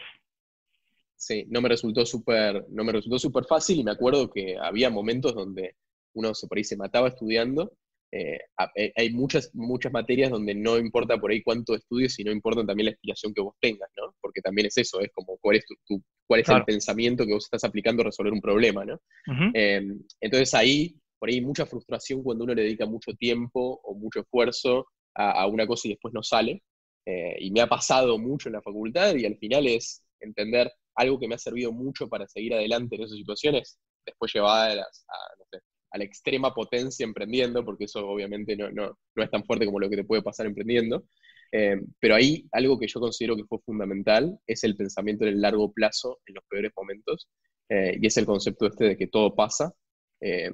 Sí, 1.16 1.46
no 1.50 1.62
me 1.62 1.70
resultó 1.70 2.06
súper 2.06 2.66
no 2.70 2.84
me 2.84 2.94
resultó 2.94 3.20
súper 3.20 3.44
fácil 3.46 3.80
y 3.80 3.84
me 3.84 3.92
acuerdo 3.92 4.30
que 4.30 4.58
había 4.58 4.90
momentos 4.90 5.36
donde 5.36 5.76
uno 6.14 6.34
se 6.34 6.48
por 6.48 6.58
ahí 6.58 6.64
se 6.64 6.78
mataba 6.78 7.10
estudiando 7.10 7.74
eh, 8.12 8.40
eh, 8.76 8.92
hay 8.96 9.12
muchas, 9.12 9.54
muchas 9.54 9.92
materias 9.92 10.32
donde 10.32 10.56
no 10.56 10.78
importa 10.78 11.18
por 11.18 11.32
ahí 11.32 11.44
cuánto 11.44 11.76
estudies, 11.76 12.16
sino 12.16 12.32
importa 12.32 12.66
también 12.66 12.86
la 12.86 12.92
explicación 12.92 13.34
que 13.34 13.42
vos 13.42 13.56
tengas, 13.60 13.90
¿no? 13.98 14.16
Porque 14.20 14.42
también 14.42 14.68
es 14.68 14.78
eso, 14.78 15.00
es 15.00 15.12
como 15.14 15.38
cuál 15.38 15.58
es, 15.58 15.66
tu, 15.66 16.02
cuál 16.26 16.42
es 16.42 16.50
el 16.50 16.64
pensamiento 16.64 17.26
que 17.26 17.34
vos 17.34 17.46
estás 17.46 17.64
aplicando 17.64 18.02
a 18.02 18.06
resolver 18.06 18.34
un 18.34 18.42
problema, 18.42 18.84
¿no? 18.84 19.00
Entonces 19.54 20.54
ahí, 20.56 20.96
por 21.20 21.30
ahí 21.30 21.42
mucha 21.42 21.66
frustración 21.66 22.24
cuando 22.24 22.46
uno 22.46 22.56
le 22.56 22.64
dedica 22.64 22.86
mucho 22.86 23.14
tiempo 23.14 23.80
o 23.84 23.94
mucho 23.94 24.22
esfuerzo 24.22 24.88
a, 25.16 25.46
una 25.48 25.68
cosa 25.68 25.88
y 25.88 25.92
después 25.92 26.14
no 26.14 26.24
sale. 26.24 26.64
Eh, 27.06 27.36
y 27.40 27.52
me 27.52 27.62
ha 27.62 27.68
pasado 27.68 28.18
mucho 28.18 28.50
en 28.50 28.54
la 28.54 28.62
facultad 28.62 29.16
y 29.16 29.26
al 29.26 29.38
final 29.38 29.68
es 29.68 30.04
entender 30.20 30.72
algo 30.96 31.20
que 31.20 31.28
me 31.28 31.36
ha 31.36 31.40
servido 31.40 31.72
mucho 31.72 32.08
para 32.08 32.28
seguir 32.28 32.54
adelante 32.54 32.96
en 32.96 33.04
esas 33.04 33.18
situaciones, 33.18 33.80
después 34.06 34.32
llevadas 34.34 35.06
a, 35.08 35.38
no 35.40 35.46
sé, 35.52 35.60
a 35.92 35.98
la 35.98 36.04
extrema 36.04 36.54
potencia 36.54 37.04
emprendiendo, 37.04 37.66
porque 37.66 37.86
eso 37.86 38.08
obviamente 38.08 38.56
no, 38.56 38.70
no, 38.72 38.98
no, 39.16 39.24
es 39.24 39.32
tan 39.32 39.44
fuerte 39.44 39.66
como 39.66 39.80
lo 39.80 39.90
que 39.90 39.98
te 39.98 40.04
puede 40.04 40.22
pasar 40.22 40.46
emprendiendo. 40.46 41.04
Eh, 41.52 41.82
pero 42.00 42.16
ahí 42.16 42.48
algo 42.52 42.78
que 42.78 42.88
yo 42.88 43.00
considero 43.00 43.36
que 43.36 43.46
fue 43.46 43.60
fundamental 43.66 44.38
es 44.46 44.64
el 44.64 44.76
pensamiento 44.76 45.26
en 45.26 45.34
el 45.34 45.42
largo 45.42 45.72
plazo 45.72 46.20
en 46.28 46.36
los 46.36 46.44
peores 46.48 46.72
momentos, 46.76 47.28
eh, 47.70 47.98
y 48.00 48.06
es 48.06 48.18
el 48.18 48.26
concepto 48.26 48.68
este 48.68 48.86
de 48.86 48.98
que 48.98 49.08
todo 49.08 49.36
pasa. 49.36 49.74
Eh, 50.22 50.52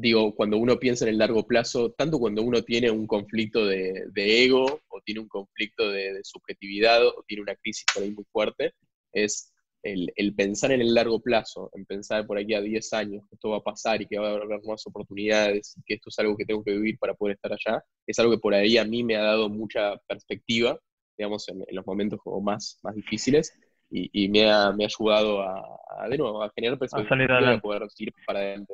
digo, 0.00 0.34
cuando 0.34 0.56
uno 0.58 0.78
piensa 0.78 1.04
en 1.04 1.10
el 1.10 1.18
largo 1.18 1.46
plazo, 1.46 1.92
tanto 1.92 2.18
cuando 2.18 2.42
uno 2.42 2.62
tiene 2.62 2.90
un 2.90 3.06
conflicto 3.06 3.66
de, 3.66 4.06
de 4.12 4.44
ego, 4.44 4.80
o 4.88 5.00
tiene 5.04 5.20
un 5.20 5.28
conflicto 5.28 5.90
de, 5.90 6.14
de, 6.14 6.20
subjetividad, 6.24 7.06
o 7.06 7.24
tiene 7.26 7.42
una 7.42 7.56
crisis 7.56 7.84
por 7.94 8.02
ahí 8.02 8.10
muy 8.10 8.24
fuerte, 8.32 8.72
es 9.12 9.52
el, 9.82 10.34
pensar 10.34 10.72
en 10.72 10.80
el 10.80 10.94
largo 10.94 11.20
plazo, 11.20 11.70
en 11.74 11.86
pensar 11.86 12.26
por 12.26 12.38
aquí 12.38 12.54
a 12.54 12.60
10 12.60 12.92
años 12.92 13.22
que 13.28 13.34
esto 13.36 13.50
va 13.50 13.58
a 13.58 13.62
pasar 13.62 14.02
y 14.02 14.06
que 14.06 14.18
va 14.18 14.28
a 14.28 14.34
haber 14.34 14.60
más 14.64 14.86
oportunidades, 14.86 15.74
y 15.76 15.82
que 15.82 15.94
esto 15.94 16.10
es 16.10 16.18
algo 16.18 16.36
que 16.36 16.44
tengo 16.44 16.62
que 16.62 16.72
vivir 16.72 16.98
para 16.98 17.14
poder 17.14 17.36
estar 17.36 17.52
allá, 17.52 17.82
es 18.06 18.18
algo 18.18 18.32
que 18.32 18.38
por 18.38 18.54
ahí 18.54 18.76
a 18.76 18.84
mí 18.84 19.02
me 19.02 19.16
ha 19.16 19.22
dado 19.22 19.48
mucha 19.48 19.96
perspectiva, 20.06 20.78
digamos, 21.16 21.48
en, 21.48 21.64
los 21.70 21.86
momentos 21.86 22.20
como 22.22 22.40
más, 22.40 22.78
más 22.82 22.94
difíciles 22.94 23.52
y, 23.90 24.28
me, 24.28 24.50
ha, 24.50 24.72
me, 24.72 24.84
ha, 24.84 24.86
ayudado 24.86 25.42
a, 25.42 26.08
de 26.08 26.16
nuevo, 26.16 26.42
a 26.42 26.50
generar 26.54 26.78
perspectiva 26.78 27.26
para 27.26 27.60
poder 27.60 27.82
ir 27.98 28.12
para 28.24 28.38
adelante. 28.38 28.72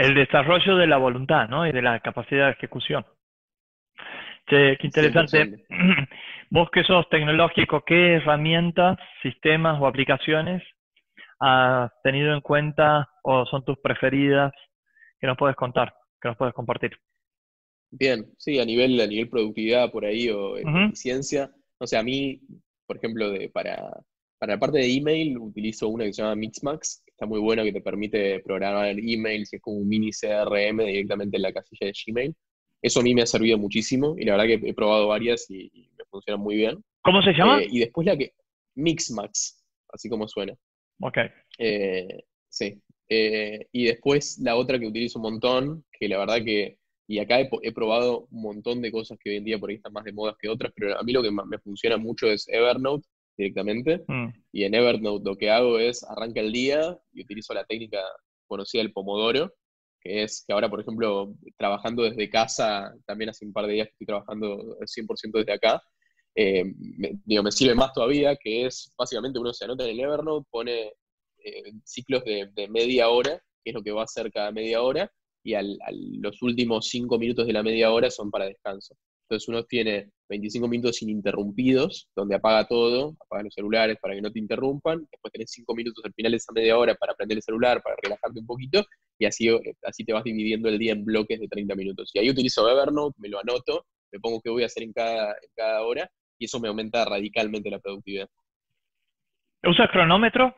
El 0.00 0.14
desarrollo 0.14 0.76
de 0.76 0.86
la 0.86 0.96
voluntad, 0.96 1.46
¿no? 1.46 1.66
Y 1.66 1.72
de 1.72 1.82
la 1.82 2.00
capacidad 2.00 2.46
de 2.46 2.52
ejecución. 2.52 3.04
qué 4.46 4.78
interesante. 4.80 5.66
Vos 6.50 6.70
que 6.72 6.84
sos 6.84 7.06
tecnológico, 7.10 7.84
¿qué 7.84 8.14
herramientas, 8.14 8.98
sistemas 9.22 9.78
o 9.78 9.86
aplicaciones 9.86 10.62
has 11.38 11.90
tenido 12.02 12.32
en 12.32 12.40
cuenta 12.40 13.10
o 13.22 13.44
son 13.44 13.62
tus 13.62 13.78
preferidas 13.78 14.52
que 15.20 15.26
nos 15.26 15.36
puedes 15.36 15.54
contar, 15.54 15.92
que 16.18 16.28
nos 16.28 16.38
puedes 16.38 16.54
compartir? 16.54 16.92
Bien, 17.90 18.24
sí, 18.38 18.58
a 18.58 18.64
nivel, 18.64 18.98
a 19.02 19.06
nivel 19.06 19.28
productividad 19.28 19.90
por 19.90 20.06
ahí 20.06 20.30
o 20.30 20.56
eficiencia. 20.56 21.50
O 21.76 21.86
sea, 21.86 22.00
a 22.00 22.04
mí, 22.04 22.40
por 22.86 22.96
ejemplo, 22.96 23.30
de, 23.30 23.50
para, 23.50 24.00
para 24.40 24.54
la 24.54 24.58
parte 24.58 24.78
de 24.78 24.90
email 24.90 25.36
utilizo 25.36 25.88
una 25.88 26.06
que 26.06 26.14
se 26.14 26.22
llama 26.22 26.34
Mixmax, 26.34 27.02
que 27.04 27.10
está 27.10 27.26
muy 27.26 27.38
buena, 27.38 27.62
que 27.62 27.74
te 27.74 27.82
permite 27.82 28.40
programar 28.40 28.86
el 28.86 28.98
email, 29.06 29.44
si 29.44 29.56
es 29.56 29.62
como 29.62 29.76
un 29.76 29.86
mini 29.86 30.10
CRM 30.12 30.78
directamente 30.78 31.36
en 31.36 31.42
la 31.42 31.52
casilla 31.52 31.88
de 31.88 31.92
Gmail. 31.92 32.34
Eso 32.80 33.00
a 33.00 33.02
mí 33.02 33.14
me 33.14 33.20
ha 33.20 33.26
servido 33.26 33.58
muchísimo 33.58 34.16
y 34.18 34.24
la 34.24 34.38
verdad 34.38 34.46
que 34.46 34.70
he 34.70 34.72
probado 34.72 35.08
varias 35.08 35.44
y, 35.50 35.70
me 35.98 36.04
funcionan 36.08 36.40
muy 36.40 36.56
bien. 36.56 36.82
¿Cómo 37.02 37.20
se 37.20 37.32
llama? 37.34 37.60
Eh, 37.60 37.68
y 37.70 37.80
después 37.80 38.06
la 38.06 38.16
que, 38.16 38.32
Mixmax, 38.76 39.62
así 39.92 40.08
como 40.08 40.26
suena. 40.26 40.54
Ok. 41.02 41.18
Eh, 41.58 42.24
sí. 42.48 42.80
Eh, 43.10 43.66
y 43.72 43.84
después 43.84 44.38
la 44.38 44.56
otra 44.56 44.78
que 44.78 44.86
utilizo 44.86 45.18
un 45.18 45.24
montón, 45.24 45.84
que 45.92 46.08
la 46.08 46.16
verdad 46.16 46.42
que, 46.42 46.78
y 47.06 47.18
acá 47.18 47.40
he, 47.40 47.72
probado 47.72 48.26
un 48.30 48.40
montón 48.40 48.80
de 48.80 48.90
cosas 48.90 49.18
que 49.22 49.28
hoy 49.28 49.36
en 49.36 49.44
día 49.44 49.58
por 49.58 49.68
ahí 49.68 49.76
están 49.76 49.92
más 49.92 50.04
de 50.04 50.14
moda 50.14 50.34
que 50.40 50.48
otras, 50.48 50.72
pero 50.74 50.98
a 50.98 51.02
mí 51.02 51.12
lo 51.12 51.22
que 51.22 51.30
me 51.30 51.58
funciona 51.58 51.98
mucho 51.98 52.26
es 52.26 52.48
Evernote 52.48 53.06
directamente. 53.40 54.02
Mm. 54.06 54.28
Y 54.52 54.64
en 54.64 54.74
Evernote 54.74 55.24
lo 55.24 55.36
que 55.36 55.50
hago 55.50 55.78
es 55.78 56.04
arranca 56.04 56.40
el 56.40 56.52
día 56.52 56.98
y 57.12 57.22
utilizo 57.22 57.54
la 57.54 57.64
técnica 57.64 58.00
conocida 58.46 58.82
del 58.82 58.92
Pomodoro, 58.92 59.52
que 60.00 60.22
es 60.22 60.44
que 60.46 60.52
ahora, 60.52 60.68
por 60.68 60.80
ejemplo, 60.80 61.34
trabajando 61.56 62.02
desde 62.02 62.30
casa, 62.30 62.92
también 63.06 63.30
hace 63.30 63.44
un 63.44 63.52
par 63.52 63.66
de 63.66 63.74
días 63.74 63.86
que 63.88 63.92
estoy 63.92 64.06
trabajando 64.06 64.76
100% 64.80 65.38
desde 65.38 65.52
acá, 65.52 65.82
eh, 66.34 66.64
me, 66.64 67.12
digo, 67.24 67.42
me 67.42 67.52
sirve 67.52 67.74
más 67.74 67.92
todavía, 67.92 68.36
que 68.36 68.66
es 68.66 68.92
básicamente 68.96 69.38
uno 69.38 69.52
se 69.52 69.64
anota 69.64 69.84
en 69.84 69.90
el 69.90 70.00
Evernote, 70.00 70.46
pone 70.50 70.92
eh, 71.44 71.72
ciclos 71.84 72.24
de, 72.24 72.68
media 72.68 73.08
hora, 73.08 73.42
que 73.62 73.70
es 73.70 73.74
lo 73.74 73.82
que 73.82 73.92
va 73.92 74.02
a 74.02 74.04
hacer 74.04 74.30
cada 74.32 74.52
media 74.52 74.82
hora, 74.82 75.10
y 75.42 75.54
al, 75.54 75.78
los 76.20 76.40
últimos 76.42 76.88
cinco 76.88 77.18
minutos 77.18 77.46
de 77.46 77.52
la 77.52 77.62
media 77.62 77.92
hora 77.92 78.10
son 78.10 78.30
para 78.30 78.46
descanso. 78.46 78.96
Entonces 79.24 79.48
uno 79.48 79.64
tiene 79.64 80.10
25 80.30 80.68
minutos 80.68 81.02
ininterrumpidos, 81.02 82.08
donde 82.14 82.36
apaga 82.36 82.66
todo, 82.66 83.16
apaga 83.20 83.42
los 83.42 83.54
celulares 83.54 83.98
para 84.00 84.14
que 84.14 84.22
no 84.22 84.30
te 84.30 84.38
interrumpan, 84.38 85.06
después 85.10 85.32
tenés 85.32 85.50
5 85.50 85.74
minutos 85.74 86.04
al 86.04 86.14
final 86.14 86.32
de 86.32 86.36
esa 86.36 86.52
media 86.52 86.78
hora 86.78 86.94
para 86.94 87.14
prender 87.14 87.38
el 87.38 87.42
celular, 87.42 87.82
para 87.82 87.96
relajarte 88.00 88.38
un 88.38 88.46
poquito, 88.46 88.84
y 89.18 89.26
así, 89.26 89.48
así 89.82 90.04
te 90.04 90.12
vas 90.12 90.24
dividiendo 90.24 90.68
el 90.68 90.78
día 90.78 90.92
en 90.92 91.04
bloques 91.04 91.38
de 91.38 91.48
30 91.48 91.74
minutos. 91.74 92.10
Y 92.14 92.20
ahí 92.20 92.30
utilizo 92.30 92.68
Evernote, 92.70 93.16
me 93.20 93.28
lo 93.28 93.40
anoto, 93.40 93.86
me 94.12 94.20
pongo 94.20 94.40
qué 94.40 94.50
voy 94.50 94.62
a 94.62 94.66
hacer 94.66 94.84
en 94.84 94.92
cada, 94.92 95.32
en 95.32 95.50
cada 95.54 95.82
hora, 95.82 96.08
y 96.38 96.44
eso 96.44 96.60
me 96.60 96.68
aumenta 96.68 97.04
radicalmente 97.04 97.68
la 97.68 97.80
productividad. 97.80 98.28
¿Usas 99.64 99.90
cronómetro? 99.90 100.54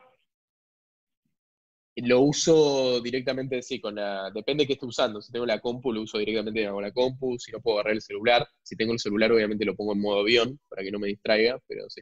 Lo 1.95 2.21
uso 2.21 3.01
directamente, 3.01 3.61
sí, 3.61 3.79
con 3.79 3.95
la, 3.95 4.31
depende 4.33 4.63
de 4.63 4.67
qué 4.67 4.73
esté 4.73 4.85
usando. 4.85 5.21
Si 5.21 5.31
tengo 5.31 5.45
la 5.45 5.59
compu, 5.59 5.93
lo 5.93 6.01
uso 6.01 6.17
directamente 6.17 6.67
con 6.67 6.81
la 6.81 6.91
compu. 6.91 7.37
Si 7.37 7.51
no 7.51 7.59
puedo 7.59 7.77
agarrar 7.77 7.93
el 7.93 8.01
celular. 8.01 8.47
Si 8.63 8.75
tengo 8.75 8.93
el 8.93 8.99
celular, 8.99 9.31
obviamente 9.31 9.63
lo 9.63 9.75
pongo 9.75 9.93
en 9.93 10.01
modo 10.01 10.21
avión 10.21 10.59
para 10.69 10.81
que 10.81 10.91
no 10.91 10.97
me 10.97 11.07
distraiga, 11.07 11.59
pero 11.67 11.87
sí. 11.89 12.01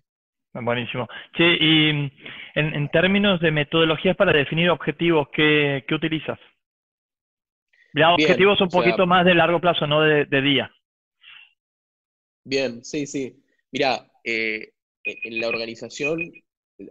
Buenísimo. 0.53 1.07
Sí, 1.37 1.43
y 1.43 2.11
en, 2.55 2.89
términos 2.91 3.39
de 3.39 3.51
metodologías 3.51 4.17
para 4.17 4.33
definir 4.33 4.69
objetivos, 4.69 5.27
¿qué, 5.33 5.83
utilizas? 5.91 6.39
Ya, 7.93 8.13
objetivos 8.13 8.59
un 8.61 8.69
poquito 8.69 9.05
más 9.05 9.25
de 9.25 9.35
largo 9.35 9.59
plazo, 9.59 9.87
no 9.87 10.01
de, 10.01 10.41
día. 10.41 10.71
Bien, 12.45 12.83
sí, 12.83 13.05
sí. 13.05 13.43
Mira, 13.71 14.05
eh, 14.23 14.71
en 15.03 15.39
la 15.39 15.47
organización 15.47 16.19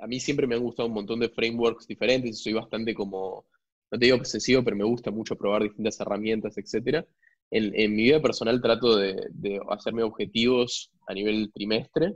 a 0.01 0.07
mí 0.07 0.21
siempre 0.21 0.47
me 0.47 0.55
han 0.55 0.63
gustado 0.63 0.89
un 0.89 0.95
montón 0.95 1.21
de 1.21 1.29
frameworks 1.29 1.87
diferentes, 1.87 2.43
soy 2.43 2.53
bastante 2.53 2.95
como, 2.95 3.47
no 3.91 3.99
te 3.99 4.07
digo 4.07 4.17
obsesivo, 4.17 4.63
pero 4.63 4.77
me 4.77 4.85
gusta 4.85 5.11
mucho 5.11 5.37
probar 5.37 5.63
distintas 5.63 5.99
herramientas, 6.01 6.57
etc. 6.59 7.05
En, 7.51 7.73
mi 7.95 8.05
vida 8.05 8.23
personal 8.23 8.61
trato 8.61 8.97
de, 8.97 9.61
hacerme 9.69 10.03
objetivos 10.03 10.91
a 11.07 11.15
nivel 11.15 11.51
trimestre, 11.53 12.15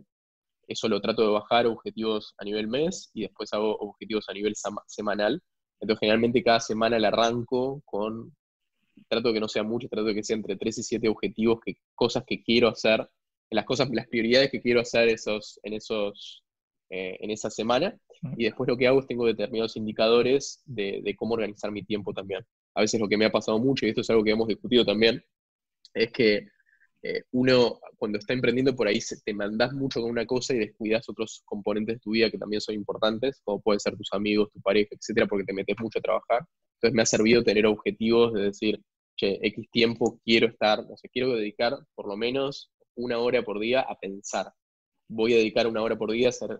eso 0.68 0.88
lo 0.88 1.00
trato 1.00 1.22
de 1.22 1.32
bajar 1.32 1.66
objetivos 1.66 2.34
a 2.38 2.44
nivel 2.44 2.68
mes 2.68 3.10
y 3.12 3.22
después 3.22 3.52
hago 3.52 3.76
objetivos 3.76 4.28
a 4.28 4.32
nivel 4.32 4.54
semanal. 4.86 5.42
Entonces 5.80 6.00
generalmente 6.00 6.42
cada 6.42 6.60
semana 6.60 6.98
la 6.98 7.08
arranco 7.08 7.82
con, 7.84 8.34
trato 9.08 9.28
de 9.28 9.34
que 9.34 9.40
no 9.40 9.48
sea 9.48 9.62
mucho, 9.62 9.88
trato 9.88 10.06
de 10.06 10.14
que 10.14 10.22
sea 10.22 10.36
entre 10.36 10.56
3 10.56 10.78
y 10.78 10.82
7 10.82 11.08
objetivos, 11.08 11.58
que, 11.64 11.76
cosas 11.94 12.24
que 12.26 12.42
quiero 12.42 12.68
hacer, 12.68 13.06
las 13.50 13.64
cosas, 13.64 13.88
las 13.92 14.08
prioridades 14.08 14.50
que 14.50 14.62
quiero 14.62 14.80
hacer 14.80 15.08
esos, 15.08 15.60
en 15.62 15.74
esos 15.74 16.43
eh, 16.96 17.18
en 17.18 17.32
esa 17.32 17.50
semana. 17.50 17.98
Y 18.36 18.44
después 18.44 18.68
lo 18.68 18.76
que 18.76 18.86
hago 18.86 19.00
es 19.00 19.08
tengo 19.08 19.26
determinados 19.26 19.76
indicadores 19.76 20.62
de, 20.64 21.02
cómo 21.18 21.34
organizar 21.34 21.72
mi 21.72 21.82
tiempo 21.82 22.12
también. 22.12 22.46
A 22.72 22.82
veces 22.82 23.00
lo 23.00 23.08
que 23.08 23.16
me 23.16 23.24
ha 23.24 23.32
pasado 23.32 23.58
mucho, 23.58 23.84
y 23.84 23.88
esto 23.88 24.02
es 24.02 24.10
algo 24.10 24.22
que 24.22 24.30
hemos 24.30 24.46
discutido 24.46 24.84
también, 24.84 25.20
es 25.92 26.12
que 26.12 26.46
eh, 27.02 27.22
uno 27.32 27.80
cuando 27.98 28.18
está 28.18 28.32
emprendiendo 28.32 28.76
por 28.76 28.86
ahí 28.86 29.00
te 29.24 29.34
mandas 29.34 29.72
mucho 29.72 30.00
con 30.00 30.08
una 30.08 30.24
cosa 30.24 30.54
y 30.54 30.58
descuidas 30.58 31.08
otros 31.08 31.42
componentes 31.44 31.96
de 31.96 32.00
tu 32.00 32.12
vida 32.12 32.30
que 32.30 32.38
también 32.38 32.60
son 32.60 32.76
importantes, 32.76 33.40
como 33.42 33.60
pueden 33.60 33.80
ser 33.80 33.96
tus 33.96 34.12
amigos, 34.12 34.52
tu 34.52 34.60
pareja, 34.60 34.90
etcétera, 34.92 35.26
porque 35.26 35.44
te 35.44 35.52
metes 35.52 35.76
mucho 35.80 35.98
a 35.98 36.02
trabajar. 36.02 36.46
Entonces 36.76 36.94
me 36.94 37.02
ha 37.02 37.06
servido 37.06 37.42
tener 37.42 37.66
objetivos 37.66 38.34
de 38.34 38.42
decir, 38.42 38.80
che, 39.16 39.40
X 39.42 39.68
tiempo 39.72 40.20
quiero 40.24 40.46
estar, 40.46 40.88
no 40.88 40.96
sé, 40.96 41.08
quiero 41.08 41.34
dedicar 41.34 41.76
por 41.96 42.06
lo 42.06 42.16
menos 42.16 42.70
una 42.94 43.18
hora 43.18 43.42
por 43.42 43.58
día 43.58 43.80
a 43.80 43.98
pensar, 43.98 44.52
voy 45.08 45.34
a 45.34 45.36
dedicar 45.36 45.66
una 45.66 45.82
hora 45.82 45.96
por 45.96 46.10
día 46.10 46.28
a 46.28 46.30
hacer, 46.30 46.50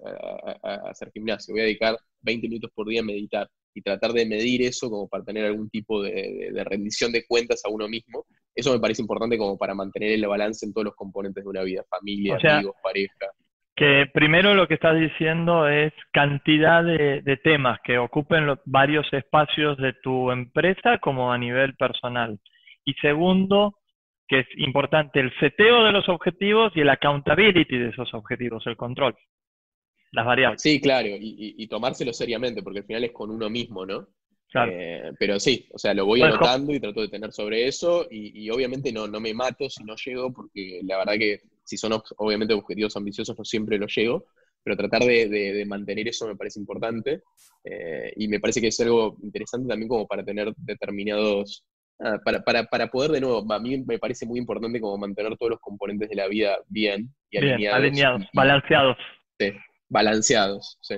a, 0.63 0.91
hacer, 0.91 1.11
gimnasio, 1.13 1.55
voy 1.55 1.63
a 1.63 1.65
dedicar 1.65 1.97
20 2.23 2.49
minutos 2.49 2.71
por 2.75 2.87
día 2.87 3.01
a 3.01 3.05
meditar 3.05 3.49
y 3.75 3.83
tratar 3.83 4.13
de 4.13 4.27
medir 4.27 4.63
eso 4.63 4.89
como 4.89 5.09
para 5.09 5.25
tener 5.25 5.45
algún 5.47 5.69
tipo 5.69 6.03
de, 6.03 6.51
rendición 6.65 7.11
de 7.13 7.25
cuentas 7.27 7.63
a 7.65 7.71
uno 7.71 7.89
mismo. 7.89 8.25
Eso 8.55 8.73
me 8.73 8.79
parece 8.79 9.03
importante 9.03 9.37
como 9.37 9.59
para 9.59 9.75
mantener 9.75 10.13
el 10.13 10.27
balance 10.27 10.65
en 10.65 10.73
todos 10.73 10.85
los 10.85 10.95
componentes 10.95 11.43
de 11.43 11.51
una 11.51 11.63
vida, 11.63 11.83
familia, 11.91 12.39
amigos, 12.41 12.77
pareja. 12.83 13.33
Que 13.77 14.07
primero 14.13 14.55
lo 14.55 14.69
que 14.69 14.75
estás 14.75 14.99
diciendo 14.99 15.69
es 15.69 15.93
cantidad 16.13 16.85
de, 16.85 17.41
temas 17.43 17.81
que 17.83 17.99
ocupen 17.99 18.47
los, 18.47 18.61
varios 18.65 19.13
espacios 19.13 19.77
de 19.79 19.93
tu 19.95 20.31
empresa 20.31 20.99
como 20.99 21.33
a 21.33 21.39
nivel 21.39 21.75
personal. 21.75 22.39
Y 22.85 22.93
segundo, 22.95 23.75
que 24.29 24.41
es 24.41 24.47
importante 24.57 25.21
el 25.21 25.33
seteo 25.39 25.85
de 25.85 25.93
los 25.93 26.09
objetivos 26.09 26.73
y 26.75 26.81
el 26.81 26.91
accountability 26.91 27.79
de 27.79 27.89
esos 27.91 28.13
objetivos, 28.15 28.67
el 28.67 28.77
control, 28.77 29.15
las 30.13 30.25
variables. 30.25 30.63
Sí, 30.63 30.81
claro, 30.81 31.09
y, 31.11 31.67
tomárselo 31.69 32.13
seriamente, 32.13 32.63
porque 32.63 32.81
al 32.81 32.87
final 32.87 33.05
es 33.05 33.13
con 33.13 33.31
uno 33.31 33.51
mismo, 33.51 33.85
¿no? 33.85 34.09
Claro. 34.51 34.73
Eh, 34.73 35.13
pero 35.19 35.41
sí, 35.41 35.69
o 35.73 35.79
sea, 35.79 35.93
lo 35.95 36.07
voy 36.07 36.23
anotando 36.23 36.73
y 36.73 36.79
trato 36.79 37.01
de 37.01 37.09
tener 37.09 37.33
sobre 37.33 37.67
eso, 37.67 38.07
y, 38.11 38.49
obviamente 38.51 38.93
no, 38.93 39.07
no 39.07 39.21
me 39.21 39.35
mato 39.35 39.69
si 39.69 39.85
no 39.85 39.95
llego, 39.97 40.33
porque 40.33 40.81
la 40.85 40.99
verdad 40.99 41.15
que 41.19 41.43
si 41.65 41.77
son 41.77 41.93
obviamente 42.17 42.55
objetivos 42.55 42.97
ambiciosos 42.97 43.37
no 43.37 43.45
siempre 43.45 43.79
los 43.79 43.95
llego, 43.95 44.27
pero 44.63 44.77
tratar 44.77 45.03
de, 45.03 45.65
mantener 45.67 46.09
eso 46.09 46.27
me 46.27 46.37
parece 46.37 46.61
importante, 46.61 47.23
eh, 47.65 48.13
y 48.17 48.29
me 48.29 48.41
parece 48.41 48.61
que 48.61 48.69
es 48.69 48.81
algo 48.81 49.17
interesante 49.23 49.69
también 49.69 49.89
como 49.89 50.07
para 50.07 50.25
tener 50.25 50.55
determinados 50.57 51.65
Ah, 52.05 52.21
para, 52.23 52.43
para, 52.43 52.65
para, 52.65 52.89
poder 52.89 53.13
de 53.13 53.21
nuevo, 53.23 53.51
a 53.51 53.59
mí 53.59 53.79
me 53.79 53.99
parece 53.99 54.27
muy 54.27 54.39
importante 54.39 54.79
como 54.79 54.99
mantener 54.99 55.39
todos 55.39 55.53
los 55.53 55.61
componentes 55.61 56.11
de 56.11 56.17
la 56.17 56.29
vida 56.29 56.59
bien 56.69 57.09
y 57.31 57.39
alineados. 57.39 57.79
alineados, 57.79 58.23
balanceados. 58.35 58.99
Sí, 59.39 59.53
balanceados, 59.89 60.79
sí. 60.83 60.97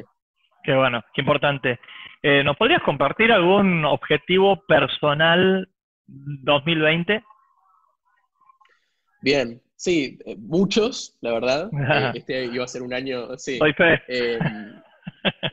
Qué 0.64 0.74
bueno, 0.74 1.04
qué 1.14 1.20
importante. 1.20 1.78
Eh, 2.24 2.42
¿Nos 2.42 2.56
podrías 2.56 2.82
compartir 2.82 3.30
algún 3.30 3.84
objetivo 3.84 4.60
personal 4.66 5.68
2020? 6.08 7.22
Bien, 9.22 9.62
sí, 9.76 10.18
eh, 10.26 10.34
muchos, 10.36 11.16
la 11.20 11.34
verdad. 11.34 11.70
Eh, 11.72 12.12
este 12.16 12.46
iba 12.46 12.64
a 12.64 12.68
ser 12.68 12.82
un 12.82 12.92
año, 12.92 13.38
sí. 13.38 13.58
Soy 13.58 13.72
fe. 13.74 14.02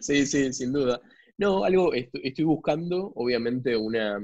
sí, 0.00 0.24
sí, 0.24 0.52
sin 0.54 0.72
duda. 0.72 0.98
No, 1.36 1.64
algo, 1.64 1.92
estoy, 1.94 2.44
buscando, 2.44 3.12
obviamente, 3.16 3.76
una, 3.76 4.20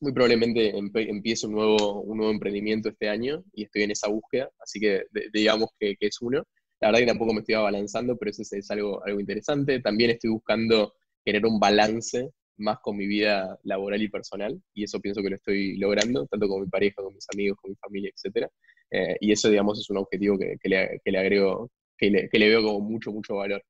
muy 0.00 0.12
probablemente 0.12 0.74
empiece 0.76 1.46
un 1.46 1.52
nuevo, 1.52 2.00
un 2.02 2.16
nuevo 2.16 2.32
emprendimiento 2.32 2.88
este 2.88 3.08
año 3.08 3.44
y 3.52 3.64
estoy 3.64 3.82
en 3.82 3.90
esa 3.90 4.08
búsqueda, 4.08 4.50
así 4.58 4.80
que 4.80 5.04
digamos 5.32 5.70
que, 5.78 5.94
es 6.00 6.22
uno. 6.22 6.42
La 6.80 6.88
verdad 6.88 7.00
que 7.00 7.06
tampoco 7.06 7.34
me 7.34 7.40
estoy 7.40 7.54
abalanzando, 7.54 8.16
pero 8.16 8.30
eso 8.30 8.42
es, 8.50 8.70
algo, 8.70 9.04
algo 9.04 9.20
interesante. 9.20 9.80
También 9.80 10.10
estoy 10.10 10.30
buscando 10.30 10.94
tener 11.24 11.44
un 11.46 11.60
balance 11.60 12.30
más 12.56 12.78
con 12.80 12.96
mi 12.96 13.06
vida 13.06 13.58
laboral 13.64 14.02
y 14.02 14.08
personal, 14.08 14.60
y 14.74 14.84
eso 14.84 15.00
pienso 15.00 15.22
que 15.22 15.30
lo 15.30 15.36
estoy 15.36 15.76
logrando, 15.76 16.26
tanto 16.26 16.48
con 16.48 16.62
mi 16.62 16.68
pareja, 16.68 17.02
con 17.02 17.14
mis 17.14 17.26
amigos, 17.32 17.58
con 17.60 17.70
mi 17.72 17.76
familia, 17.76 18.10
etc. 18.10 18.48
Eh, 18.90 19.16
y 19.20 19.32
eso, 19.32 19.50
digamos, 19.50 19.78
es 19.78 19.88
un 19.90 19.98
objetivo 19.98 20.38
que, 20.38 20.56
le, 20.64 21.00
que 21.04 21.10
le, 21.10 21.18
agrego, 21.18 21.70
que 21.98 22.10
le, 22.10 22.28
que 22.28 22.38
le 22.38 22.48
veo 22.48 22.62
como 22.62 22.80
mucho, 22.80 23.12
mucho 23.12 23.36
valor. 23.36 23.62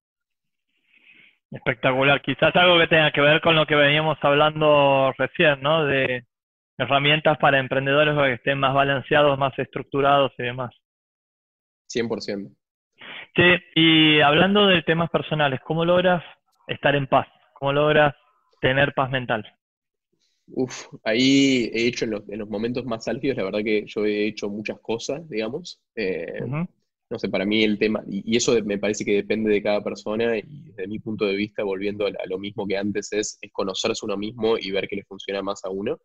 Espectacular. 1.52 2.22
Quizás 2.22 2.56
algo 2.56 2.78
que 2.78 2.86
tenga 2.86 3.12
que 3.12 3.20
ver 3.20 3.42
con 3.42 3.54
lo 3.54 3.66
que 3.66 3.74
veníamos 3.74 4.16
hablando 4.22 5.12
recién, 5.18 5.60
¿no? 5.60 5.84
De 5.84 6.24
herramientas 6.78 7.36
para 7.38 7.58
emprendedores 7.58 8.14
para 8.14 8.28
que 8.28 8.34
estén 8.34 8.58
más 8.58 8.74
balanceados, 8.74 9.38
más 9.38 9.56
estructurados 9.58 10.32
y 10.38 10.44
demás. 10.44 10.74
100%. 11.94 12.56
Sí, 13.36 13.42
y 13.74 14.20
hablando 14.20 14.66
de 14.66 14.82
temas 14.82 15.10
personales, 15.10 15.60
¿cómo 15.64 15.84
logras 15.84 16.24
estar 16.66 16.94
en 16.94 17.06
paz? 17.06 17.26
¿Cómo 17.54 17.72
logras 17.72 18.14
tener 18.60 18.94
paz 18.94 19.10
mental? 19.10 19.44
Uf, 20.48 20.86
ahí 21.04 21.70
he 21.72 21.86
hecho 21.86 22.06
en 22.06 22.12
los, 22.12 22.28
en 22.28 22.38
los 22.38 22.48
momentos 22.48 22.84
más 22.86 23.06
álgidos, 23.08 23.36
la 23.36 23.44
verdad 23.44 23.60
que 23.62 23.84
yo 23.86 24.04
he 24.06 24.26
hecho 24.26 24.48
muchas 24.48 24.80
cosas, 24.80 25.28
digamos. 25.28 25.80
Eh, 25.96 26.40
no 27.12 27.18
sé, 27.18 27.28
para 27.28 27.44
mí 27.44 27.62
el 27.62 27.78
tema, 27.78 28.02
y, 28.08 28.36
eso 28.36 28.54
me 28.64 28.78
parece 28.78 29.04
que 29.04 29.12
depende 29.12 29.50
de 29.50 29.62
cada 29.62 29.84
persona, 29.84 30.38
y 30.38 30.42
desde 30.64 30.88
mi 30.88 30.98
punto 30.98 31.26
de 31.26 31.36
vista, 31.36 31.62
volviendo 31.62 32.06
a, 32.06 32.10
lo 32.26 32.38
mismo 32.38 32.66
que 32.66 32.78
antes, 32.78 33.12
es, 33.12 33.38
es, 33.40 33.52
conocerse 33.52 34.06
uno 34.06 34.16
mismo 34.16 34.56
y 34.58 34.70
ver 34.70 34.88
qué 34.88 34.96
le 34.96 35.04
funciona 35.04 35.42
más 35.42 35.62
a 35.64 35.70
uno. 35.70 36.00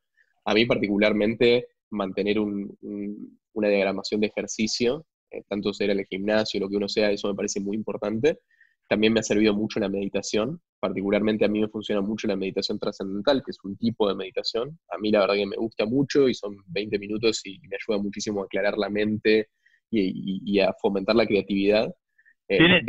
A 0.45 0.53
mí 0.53 0.65
particularmente, 0.65 1.67
mantener 1.91 2.39
una 2.39 3.69
diagramación 3.69 4.19
de 4.19 4.27
ejercicio, 4.27 5.05
eh, 5.31 5.43
tanto 5.47 5.73
sea 5.73 5.91
el 5.91 6.05
gimnasio, 6.05 6.59
lo 6.59 6.69
que 6.69 6.75
uno 6.75 6.89
sea, 6.89 7.09
eso 7.09 7.29
me 7.29 7.35
parece 7.35 7.61
muy 7.61 7.77
importante. 7.77 8.39
También 8.89 9.13
me 9.13 9.21
ha 9.21 9.23
servido 9.23 9.53
mucho 9.53 9.79
la 9.79 9.89
meditación, 9.89 10.61
particularmente 10.79 11.45
a 11.45 11.47
mí 11.47 11.61
me 11.61 11.69
funciona 11.69 12.01
mucho 12.01 12.27
la 12.27 12.35
meditación 12.35 12.79
trascendental, 12.79 13.43
que 13.45 13.51
es 13.51 13.57
un 13.63 13.77
tipo 13.77 14.09
de 14.09 14.15
meditación. 14.15 14.77
A 14.89 14.97
mí 14.97 15.11
la 15.11 15.21
verdad 15.21 15.35
que 15.35 15.45
me 15.45 15.57
gusta 15.57 15.85
mucho 15.85 16.27
y 16.27 16.33
son 16.33 16.57
20 16.67 16.99
minutos 16.99 17.41
y 17.45 17.59
me 17.67 17.77
ayuda 17.77 18.03
muchísimo 18.03 18.41
a 18.41 18.45
aclarar 18.45 18.77
la 18.77 18.89
mente, 18.89 19.49
y, 19.89 20.59
a 20.59 20.73
fomentar 20.73 21.15
la 21.15 21.25
creatividad. 21.25 21.93
Eh, 22.47 22.57
¿Tienes, 22.57 22.85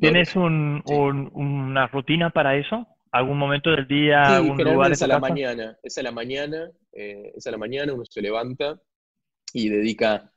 ¿tienes 0.00 0.36
una 0.36 1.86
rutina 1.88 2.30
para 2.30 2.56
eso? 2.56 2.86
¿Algún 3.12 3.38
momento 3.38 3.70
del 3.70 3.88
día? 3.88 4.24
Sí, 4.26 4.32
algún 4.34 4.58
lugar 4.58 4.92
es 4.92 5.02
a 5.02 5.08
la 5.08 5.18
mañana. 5.18 5.76
Es 5.82 5.98
a 5.98 6.02
la 6.02 6.12
mañana, 6.12 6.70
eh, 6.92 7.32
es 7.34 7.46
a 7.46 7.50
la 7.50 7.58
mañana, 7.58 7.92
uno 7.92 8.04
se 8.08 8.22
levanta 8.22 8.80
y 9.52 9.68
dedica 9.68 10.30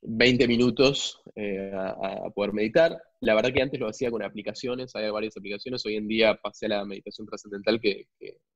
20 0.00 0.48
minutos 0.48 1.20
eh, 1.34 1.70
a, 1.74 2.30
poder 2.30 2.54
meditar. 2.54 2.98
La 3.20 3.34
verdad 3.34 3.52
que 3.52 3.60
antes 3.60 3.78
lo 3.78 3.88
hacía 3.88 4.10
con 4.10 4.22
aplicaciones, 4.22 4.94
hay 4.96 5.10
varias 5.10 5.36
aplicaciones. 5.36 5.84
Hoy 5.84 5.96
en 5.96 6.08
día 6.08 6.34
pasé 6.42 6.66
a 6.66 6.70
la 6.70 6.84
meditación 6.86 7.26
trascendental 7.26 7.78
que, 7.78 8.06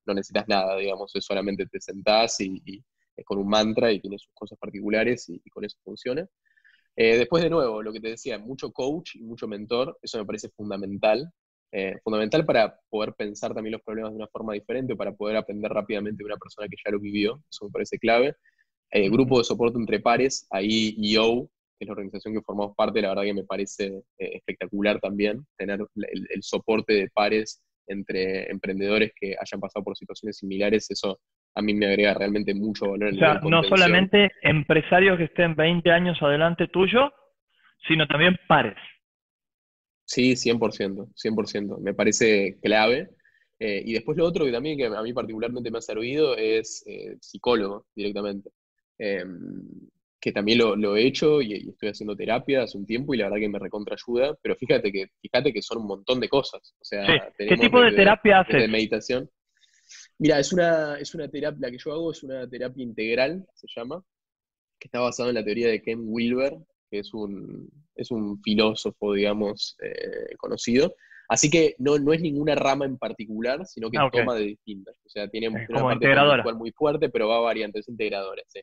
no 0.06 0.14
necesitas 0.14 0.48
nada, 0.48 0.76
digamos, 0.76 1.14
es 1.14 1.24
solamente 1.24 1.66
te 1.66 1.80
sentás 1.80 2.40
y, 2.40 2.62
es 3.16 3.24
con 3.26 3.38
un 3.38 3.48
mantra 3.48 3.92
y 3.92 4.00
tiene 4.00 4.16
sus 4.18 4.32
cosas 4.32 4.58
particulares 4.58 5.28
y 5.28 5.50
con 5.50 5.64
eso 5.64 5.76
funciona. 5.84 6.26
Eh, 7.00 7.16
después, 7.16 7.44
de 7.44 7.48
nuevo, 7.48 7.80
lo 7.80 7.92
que 7.92 8.00
te 8.00 8.08
decía, 8.08 8.40
mucho 8.40 8.72
coach 8.72 9.14
y 9.14 9.22
mucho 9.22 9.46
mentor, 9.46 9.96
eso 10.02 10.18
me 10.18 10.24
parece 10.26 10.48
fundamental. 10.48 11.30
Eh, 11.70 11.94
fundamental 12.02 12.44
para 12.44 12.76
poder 12.90 13.14
pensar 13.14 13.54
también 13.54 13.74
los 13.74 13.82
problemas 13.82 14.10
de 14.10 14.16
una 14.16 14.26
forma 14.26 14.54
diferente, 14.54 14.96
para 14.96 15.14
poder 15.14 15.36
aprender 15.36 15.70
rápidamente 15.70 16.24
de 16.24 16.24
una 16.24 16.36
persona 16.36 16.66
que 16.66 16.74
ya 16.84 16.90
lo 16.90 16.98
vivió, 16.98 17.40
eso 17.48 17.66
me 17.66 17.70
parece 17.70 18.00
clave. 18.00 18.34
Eh, 18.90 19.08
grupo 19.10 19.38
de 19.38 19.44
soporte 19.44 19.78
entre 19.78 20.00
pares, 20.00 20.48
ahí 20.50 20.96
EO, 21.00 21.48
que 21.78 21.84
es 21.84 21.86
la 21.86 21.92
organización 21.92 22.34
que 22.34 22.42
formamos 22.42 22.74
parte, 22.74 23.00
la 23.00 23.10
verdad 23.10 23.22
que 23.22 23.34
me 23.34 23.44
parece 23.44 24.02
espectacular 24.16 24.98
también, 24.98 25.46
tener 25.56 25.78
el, 25.94 26.42
soporte 26.42 26.94
de 26.94 27.10
pares 27.14 27.62
entre 27.86 28.50
emprendedores 28.50 29.12
que 29.14 29.36
hayan 29.38 29.60
pasado 29.60 29.84
por 29.84 29.96
situaciones 29.96 30.38
similares, 30.38 30.90
eso 30.90 31.20
a 31.54 31.62
mí 31.62 31.74
me 31.74 31.86
agrega 31.86 32.14
realmente 32.14 32.54
mucho 32.54 32.90
valor. 32.90 33.12
o 33.12 33.16
sea, 33.16 33.40
no 33.42 33.62
solamente 33.64 34.30
empresarios 34.42 35.18
que 35.18 35.24
estén 35.24 35.54
20 35.54 35.90
años 35.90 36.22
adelante 36.22 36.68
tuyo, 36.68 37.12
sino 37.86 38.06
también 38.06 38.36
pares. 38.46 38.76
Sí, 40.04 40.32
100%, 40.32 41.12
100%. 41.14 41.80
Me 41.80 41.94
parece 41.94 42.58
clave. 42.62 43.10
Eh, 43.60 43.82
y 43.84 43.92
después 43.92 44.16
lo 44.16 44.24
otro 44.24 44.44
que 44.44 44.52
también 44.52 44.78
que 44.78 44.86
a 44.86 45.02
mí 45.02 45.12
particularmente 45.12 45.70
me 45.70 45.78
ha 45.78 45.82
servido 45.82 46.36
es 46.36 46.84
eh, 46.86 47.16
psicólogo 47.20 47.86
directamente. 47.94 48.50
Em, 48.98 49.88
que 50.20 50.32
también 50.32 50.58
lo, 50.58 50.96
he 50.96 51.06
hecho 51.06 51.40
y, 51.40 51.68
estoy 51.68 51.90
haciendo 51.90 52.16
terapia 52.16 52.64
hace 52.64 52.76
un 52.76 52.86
tiempo 52.86 53.14
y 53.14 53.18
la 53.18 53.24
verdad 53.26 53.38
que 53.38 53.48
me 53.48 53.58
recontra 53.58 53.94
ayuda, 53.94 54.36
pero 54.42 54.56
fíjate 54.56 54.90
que, 54.90 55.10
fíjate 55.20 55.52
que 55.52 55.62
son 55.62 55.78
un 55.78 55.86
montón 55.86 56.18
de 56.18 56.28
cosas. 56.28 56.74
O 56.80 56.84
sea, 56.84 57.32
¿Qué 57.36 57.56
tipo 57.56 57.80
de 57.80 57.92
terapia 57.92 58.40
haces? 58.40 58.62
De 58.62 58.68
meditación. 58.68 59.30
Mira, 60.18 60.38
es 60.38 60.52
una, 60.52 60.98
es 60.98 61.14
una 61.14 61.28
terapia, 61.28 61.68
la 61.68 61.70
que 61.70 61.78
yo 61.78 61.92
hago 61.92 62.10
es 62.10 62.22
una 62.22 62.48
terapia 62.48 62.82
integral, 62.82 63.46
se 63.54 63.66
llama, 63.74 64.02
que 64.78 64.88
está 64.88 65.00
basada 65.00 65.28
en 65.28 65.36
la 65.36 65.44
teoría 65.44 65.68
de 65.68 65.80
Ken 65.82 66.00
Wilber, 66.02 66.58
que 66.90 67.00
es 67.00 67.14
un, 67.14 67.70
es 67.94 68.10
un 68.10 68.40
filósofo, 68.42 69.14
digamos, 69.14 69.76
eh, 69.82 70.34
conocido. 70.36 70.94
Así 71.28 71.50
que 71.50 71.74
no, 71.78 71.98
no 71.98 72.12
es 72.12 72.20
ninguna 72.22 72.54
rama 72.54 72.86
en 72.86 72.96
particular, 72.96 73.66
sino 73.66 73.90
que 73.90 73.98
ah, 73.98 74.08
toma 74.10 74.34
de 74.34 74.44
distintas. 74.44 74.96
O 75.04 75.10
sea, 75.10 75.28
tiene 75.28 75.48
una 75.48 75.82
parte 75.82 76.54
muy 76.54 76.72
fuerte, 76.72 77.10
pero 77.10 77.28
va 77.28 77.40
variando, 77.40 77.78
es 77.78 77.88
integradora, 77.88 78.42
sí. 78.46 78.60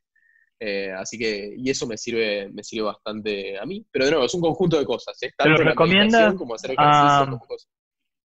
Eh, 0.60 0.92
así 0.92 1.18
que, 1.18 1.54
y 1.58 1.70
eso 1.70 1.86
me 1.86 1.98
sirve, 1.98 2.50
me 2.50 2.64
sirve 2.64 2.86
bastante 2.86 3.60
a 3.60 3.66
mí. 3.66 3.86
Pero 3.92 4.06
de 4.06 4.12
nuevo, 4.12 4.26
es 4.26 4.34
un 4.34 4.42
conjunto 4.42 4.80
de 4.80 4.86
cosas. 4.86 5.22
¿eh? 5.22 5.32
Tanto 5.38 5.64
recomiendas 5.64 6.34
como 6.34 6.56
hacer 6.56 6.72
ejercicio 6.72 7.26
como 7.32 7.46
cosas. 7.46 7.70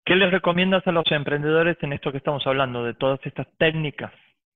¿Qué 0.07 0.15
les 0.15 0.31
recomiendas 0.31 0.87
a 0.87 0.93
los 0.93 1.03
emprendedores 1.11 1.75
en 1.81 1.91
esto 1.91 2.13
que 2.13 2.19
estamos 2.19 2.47
hablando, 2.47 2.81
de 2.81 2.93
todas 2.93 3.19
estas 3.25 3.45
técnicas 3.57 4.13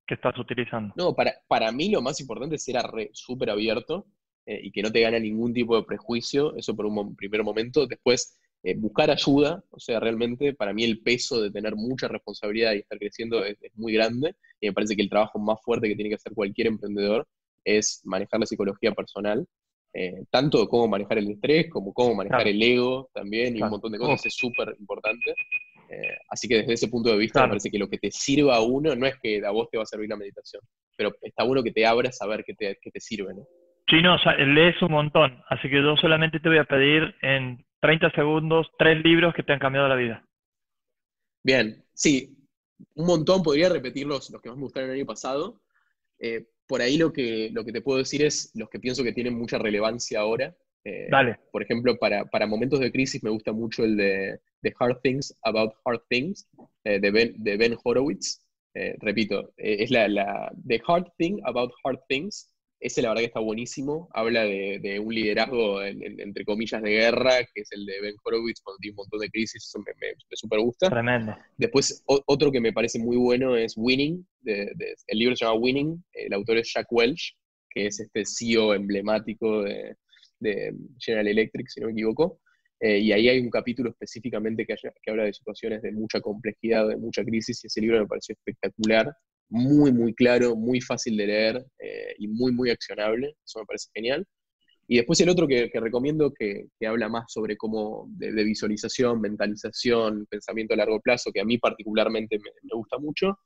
que 0.08 0.14
estás 0.14 0.40
utilizando? 0.40 0.94
No, 0.96 1.14
para, 1.14 1.34
para 1.46 1.74
mí 1.74 1.90
lo 1.90 2.02
más 2.02 2.22
importante 2.22 2.56
es 2.56 2.64
ser 2.64 2.78
súper 3.12 3.50
abierto 3.50 4.06
eh, 4.46 4.62
y 4.64 4.72
que 4.72 4.82
no 4.82 4.90
te 4.94 5.02
gane 5.02 5.20
ningún 5.20 5.54
tipo 5.54 5.76
de 5.76 5.84
prejuicio, 5.84 6.56
eso 6.56 6.74
por 6.74 6.86
un 6.86 7.18
primer 7.18 7.44
momento. 7.44 7.86
Después, 7.86 8.40
eh, 8.64 8.78
buscar 8.78 9.12
ayuda, 9.12 9.62
o 9.72 9.80
sea, 9.82 10.00
realmente 10.00 10.54
para 10.54 10.72
mí 10.72 10.86
el 10.86 11.02
peso 11.02 11.42
de 11.42 11.52
tener 11.52 11.76
mucha 11.76 12.08
responsabilidad 12.08 12.72
y 12.72 12.78
estar 12.78 12.98
creciendo 12.98 13.44
es, 13.44 13.58
muy 13.76 13.92
grande 13.92 14.38
y 14.62 14.68
me 14.68 14.74
parece 14.74 14.96
que 14.96 15.02
el 15.02 15.10
trabajo 15.10 15.38
más 15.38 15.60
fuerte 15.62 15.90
que 15.90 15.96
tiene 15.96 16.12
que 16.12 16.16
hacer 16.16 16.32
cualquier 16.34 16.68
emprendedor 16.68 17.28
es 17.66 18.00
manejar 18.06 18.40
la 18.40 18.46
psicología 18.46 18.94
personal 18.94 19.46
eh, 19.94 20.24
tanto 20.30 20.68
cómo 20.70 20.88
manejar 20.88 21.18
el 21.18 21.32
estrés 21.32 21.70
como 21.70 21.94
cómo 21.94 22.16
manejar 22.16 22.48
el 22.48 22.62
ego 22.62 23.10
también 23.14 23.58
y 23.58 23.62
un 23.62 23.70
montón 23.70 23.92
de 23.92 23.98
cosas 23.98 24.26
es 24.26 24.36
súper 24.36 24.76
importante. 24.80 25.34
Eh, 25.90 26.18
así 26.30 26.48
que 26.48 26.60
desde 26.60 26.74
ese 26.74 26.88
punto 26.88 27.10
de 27.10 27.18
vista 27.18 27.42
me 27.42 27.50
parece 27.50 27.70
que 27.70 27.78
lo 27.78 27.90
que 27.90 27.98
te 27.98 28.12
sirva 28.12 28.56
a 28.56 28.62
uno 28.62 28.96
no 28.96 29.06
es 29.06 29.16
que 29.22 29.46
a 29.46 29.52
vos 29.52 29.70
te 29.70 29.78
va 29.78 29.84
a 29.84 29.86
servir 29.88 30.10
la 30.10 30.16
meditación, 30.16 30.62
pero 30.96 31.12
está 31.22 31.44
bueno 31.44 31.62
que 31.62 31.72
te 31.72 31.86
abras 31.86 32.22
a 32.22 32.28
ver 32.28 32.46
qué 32.46 32.54
te, 32.54 32.78
qué 32.82 32.92
te 32.92 33.00
sirve, 33.02 33.34
¿no? 33.34 33.46
Chino, 33.90 34.16
lees 34.38 34.82
un 34.82 34.92
montón, 34.92 35.44
así 35.50 35.70
que 35.70 35.84
yo 35.84 35.98
solamente 35.98 36.40
te 36.40 36.48
voy 36.48 36.60
a 36.60 36.64
pedir 36.64 37.14
en 37.22 37.66
30 37.82 38.12
segundos 38.12 38.68
tres 38.78 39.04
libros 39.04 39.34
que 39.34 39.44
te 39.44 39.52
han 39.52 39.60
cambiado 39.60 39.90
la 39.90 39.96
vida. 39.96 40.24
Bien, 41.44 41.84
sí, 41.94 42.38
un 42.96 43.08
montón, 43.08 43.44
podría 43.44 43.68
repetir 43.68 44.08
los, 44.08 44.32
que 44.42 44.50
más 44.50 44.58
me 44.58 44.64
gustaron 44.64 44.90
el 44.90 44.96
año 44.96 45.06
pasado. 45.06 45.60
Eh, 46.20 46.46
por 46.72 46.82
ahí 46.82 46.98
lo 46.98 47.12
que, 47.12 47.50
lo 47.52 47.66
que 47.66 47.74
te 47.74 47.82
puedo 47.82 47.98
decir 47.98 48.24
es 48.24 48.50
los 48.56 48.70
que 48.70 48.80
pienso 48.80 49.04
que 49.04 49.12
tienen 49.12 49.38
mucha 49.38 49.58
relevancia 49.58 50.22
ahora. 50.22 50.56
Eh, 50.86 51.10
Dale. 51.12 51.38
Por 51.52 51.62
ejemplo, 51.62 51.98
para, 51.98 52.24
para, 52.24 52.48
momentos 52.48 52.80
de 52.80 52.94
crisis 52.94 53.22
me 53.22 53.30
gusta 53.30 53.52
mucho 53.52 53.84
el 53.84 53.98
de 53.98 54.40
The 54.62 54.74
Hard 54.80 55.02
Things 55.02 55.38
About 55.44 55.74
Hard 55.84 56.00
Things, 56.08 56.48
eh, 56.86 56.98
de, 57.02 57.12
ben, 57.12 57.34
de 57.44 57.58
Ben 57.58 57.76
Horowitz. 57.84 58.40
repito, 59.02 59.52
es 59.58 59.92
la, 59.92 60.08
la 60.08 60.50
The 60.66 60.82
Hard 60.88 61.12
Thing 61.18 61.42
About 61.44 61.74
Hard 61.84 62.00
Things 62.08 62.51
ese 62.82 63.04
la 63.04 63.10
verdad 63.10 63.22
que 63.22 63.28
está 63.28 63.40
buenísimo. 63.40 64.10
Habla 64.12 64.44
de, 64.44 65.00
un 65.00 65.14
liderazgo, 65.14 65.84
entre 65.84 66.44
comillas, 66.44 66.82
de 66.82 66.90
guerra, 66.90 67.38
que 67.54 67.62
es 67.62 67.72
el 67.72 67.86
de 67.86 68.02
Ben 68.02 68.16
Horowitz 68.24 68.60
cuando 68.62 68.80
tiene 68.80 68.94
un 68.94 69.04
montón 69.04 69.20
de 69.20 69.30
crisis. 69.30 69.64
Eso 69.64 69.80
me, 69.80 69.94
me, 70.02 70.16
super 70.32 70.60
gusta. 70.60 70.90
Tremendo. 70.90 71.38
Después, 71.58 72.04
otro 72.06 72.52
que 72.52 72.60
me 72.60 72.74
parece 72.74 72.98
muy 72.98 73.18
bueno 73.18 73.56
es 73.56 73.76
Winning. 73.78 74.26
el 74.46 75.20
libro 75.20 75.36
se 75.36 75.46
llama 75.46 75.60
Winning. 75.60 76.04
El 76.14 76.34
autor 76.34 76.58
es 76.58 76.74
Jack 76.74 76.88
Welch, 76.92 77.38
que 77.70 77.86
es 77.86 78.00
este 78.00 78.24
CEO 78.26 78.74
emblemático 78.74 79.62
de, 79.62 79.96
General 80.98 81.28
Electric, 81.28 81.68
si 81.70 81.82
no 81.82 81.88
me 81.88 81.94
equivoco. 81.94 82.42
Eh, 82.80 82.98
y 82.98 83.12
ahí 83.12 83.30
hay 83.30 83.40
un 83.40 83.52
capítulo 83.52 83.92
específicamente 83.92 84.66
que, 84.66 84.74
que 84.76 85.12
habla 85.12 85.26
de 85.26 85.34
situaciones 85.34 85.84
de 85.84 85.92
mucha 85.92 86.20
complejidad, 86.20 86.88
de 86.88 86.98
mucha 86.98 87.24
crisis, 87.24 87.64
y 87.64 87.68
ese 87.68 87.80
libro 87.80 88.00
me 88.00 88.08
pareció 88.08 88.34
espectacular 88.34 89.16
muy, 89.52 89.92
muy 89.92 90.14
claro, 90.14 90.56
muy 90.56 90.82
fácil 90.82 91.18
de 91.18 91.28
leer 91.28 91.66
eh, 91.80 92.16
y 92.18 92.28
muy, 92.28 92.54
muy 92.54 92.70
accionable. 92.72 93.36
Eso 93.46 93.60
me 93.60 93.66
parece 93.66 93.90
genial. 93.94 94.26
Y 94.88 94.98
después 94.98 95.20
el 95.22 95.30
otro 95.30 95.48
que, 95.48 95.70
recomiendo, 95.74 96.34
que, 96.34 96.68
habla 96.86 97.10
más 97.10 97.26
sobre 97.28 97.58
cómo 97.58 98.08
de, 98.10 98.32
visualización, 98.44 99.22
mentalización, 99.22 100.26
pensamiento 100.30 100.74
a 100.74 100.78
largo 100.78 101.00
plazo, 101.02 101.32
que 101.32 101.42
a 101.42 101.46
mí 101.46 101.58
particularmente 101.58 102.38
me, 102.40 102.70
gusta 102.74 102.98
mucho, 102.98 103.38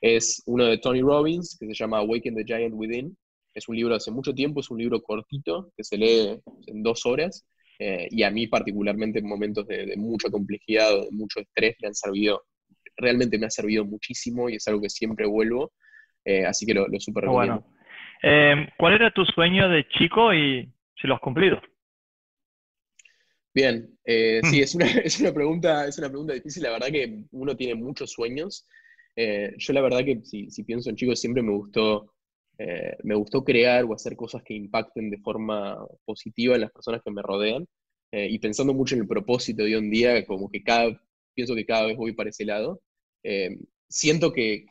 es 0.00 0.42
uno 0.46 0.66
de 0.66 0.78
Tony 0.78 1.00
Robbins, 1.00 1.56
que 1.58 1.66
se 1.66 1.74
llama 1.74 1.98
Awaken 1.98 2.34
the 2.36 2.44
Giant 2.44 2.74
Within. 2.76 3.16
Es 3.54 3.68
un 3.68 3.76
libro 3.76 3.94
hace 3.94 4.10
mucho 4.10 4.34
tiempo, 4.34 4.60
es 4.60 4.70
un 4.70 4.78
libro 4.78 5.00
cortito, 5.00 5.72
que 5.76 5.84
se 5.84 5.96
lee 5.96 6.40
en 6.66 6.82
dos 6.82 7.06
horas, 7.06 7.44
eh, 7.78 8.08
y 8.10 8.22
a 8.22 8.30
mí 8.30 8.46
particularmente 8.48 9.20
en 9.20 9.28
momentos 9.28 9.66
de, 9.66 9.86
de 9.86 9.96
mucha 9.96 10.28
complejidad 10.30 10.90
de 10.90 11.08
mucho 11.10 11.40
estrés 11.40 11.76
me 11.80 11.88
han 11.88 11.94
servido 11.94 12.42
realmente 12.96 13.38
me 13.38 13.46
ha 13.46 13.50
servido 13.50 13.84
muchísimo 13.84 14.48
y 14.48 14.56
es 14.56 14.68
algo 14.68 14.80
que 14.80 14.90
siempre 14.90 15.26
vuelvo, 15.26 15.72
eh, 16.24 16.44
así 16.46 16.66
que 16.66 16.74
lo, 16.74 16.86
lo 16.88 17.00
súper 17.00 17.24
recomiendo. 17.24 17.60
Bueno. 17.60 17.76
Eh, 18.22 18.68
¿Cuál 18.78 18.94
era 18.94 19.10
tu 19.10 19.24
sueño 19.24 19.68
de 19.68 19.86
chico 19.88 20.32
y 20.32 20.72
si 21.00 21.08
lo 21.08 21.14
has 21.14 21.20
cumplido? 21.20 21.60
Bien, 23.54 23.98
eh, 24.04 24.40
sí, 24.44 24.60
es 24.62 24.74
una, 24.74 24.86
es, 25.04 25.20
una 25.20 25.32
pregunta, 25.32 25.86
es 25.86 25.98
una 25.98 26.08
pregunta 26.08 26.32
difícil, 26.32 26.62
la 26.62 26.70
verdad 26.70 26.88
que 26.88 27.24
uno 27.32 27.56
tiene 27.56 27.74
muchos 27.74 28.12
sueños. 28.12 28.66
yo 29.16 29.72
la 29.72 29.82
verdad 29.82 30.04
que 30.04 30.20
si, 30.24 30.50
si, 30.50 30.64
pienso 30.64 30.88
en 30.88 30.96
chicos 30.96 31.20
siempre 31.20 31.42
me 31.42 31.52
gustó, 31.52 32.14
me 33.02 33.16
gustó 33.16 33.42
crear 33.42 33.84
o 33.84 33.94
hacer 33.94 34.14
cosas 34.14 34.42
que 34.44 34.54
impacten 34.54 35.10
de 35.10 35.18
forma 35.18 35.76
positiva 36.04 36.54
en 36.54 36.60
las 36.60 36.70
personas 36.70 37.02
que 37.04 37.10
me 37.10 37.20
rodean. 37.20 37.66
y 38.12 38.38
pensando 38.38 38.72
mucho 38.72 38.94
en 38.94 39.02
el 39.02 39.08
propósito 39.08 39.64
de 39.64 39.74
hoy 39.74 39.84
en 39.84 39.90
día, 39.90 40.24
como 40.26 40.48
que 40.48 40.62
cada 40.62 40.96
pienso 41.34 41.54
que 41.54 41.66
cada 41.66 41.86
vez 41.86 41.96
voy 41.96 42.12
para 42.12 42.30
ese 42.30 42.44
lado. 42.44 42.80
Eh, 43.22 43.56
siento 43.88 44.32
que, 44.32 44.64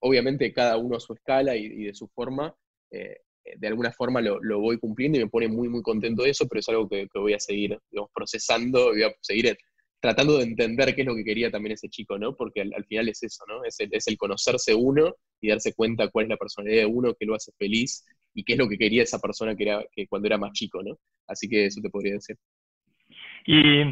obviamente 0.00 0.52
cada 0.52 0.76
uno 0.76 0.96
a 0.96 1.00
su 1.00 1.12
escala 1.12 1.56
y, 1.56 1.84
de 1.84 1.94
su 1.94 2.08
forma, 2.08 2.54
eh, 2.90 3.18
de 3.56 3.68
alguna 3.68 3.92
forma 3.92 4.20
lo, 4.20 4.60
voy 4.60 4.78
cumpliendo 4.78 5.18
y 5.18 5.22
me 5.22 5.30
pone 5.30 5.48
muy, 5.48 5.68
muy 5.68 5.82
contento 5.82 6.22
de 6.22 6.30
eso, 6.30 6.46
pero 6.48 6.60
es 6.60 6.68
algo 6.68 6.88
que, 6.88 7.06
voy 7.14 7.34
a 7.34 7.40
seguir 7.40 7.78
procesando, 8.14 8.90
voy 8.90 9.02
a 9.02 9.14
seguir 9.20 9.56
tratando 10.00 10.38
de 10.38 10.44
entender 10.44 10.94
qué 10.94 11.02
es 11.02 11.06
lo 11.06 11.14
que 11.14 11.24
quería 11.24 11.50
también 11.50 11.74
ese 11.74 11.88
chico, 11.88 12.18
¿no? 12.18 12.34
Porque 12.34 12.60
al, 12.60 12.84
final 12.86 13.08
es 13.08 13.22
eso, 13.22 13.44
¿no? 13.46 13.64
Es 13.64 13.78
el, 13.78 13.88
es 13.92 14.08
el, 14.08 14.16
conocerse 14.16 14.74
uno 14.74 15.14
y 15.40 15.48
darse 15.48 15.74
cuenta 15.74 16.08
cuál 16.08 16.24
es 16.24 16.30
la 16.30 16.36
personalidad 16.36 16.82
de 16.82 16.86
uno, 16.86 17.14
qué 17.14 17.24
lo 17.24 17.36
hace 17.36 17.52
feliz 17.56 18.04
y 18.34 18.42
qué 18.42 18.54
es 18.54 18.58
lo 18.58 18.68
que 18.68 18.78
quería 18.78 19.04
esa 19.04 19.20
persona 19.20 19.54
que, 19.54 19.62
era, 19.62 19.84
que 19.92 20.08
cuando 20.08 20.26
era 20.26 20.38
más 20.38 20.52
chico, 20.52 20.82
¿no? 20.82 20.98
Así 21.28 21.48
que 21.48 21.66
eso 21.66 21.80
te 21.80 21.88
podría 21.88 22.14
decir. 22.14 22.36
Y 23.46 23.82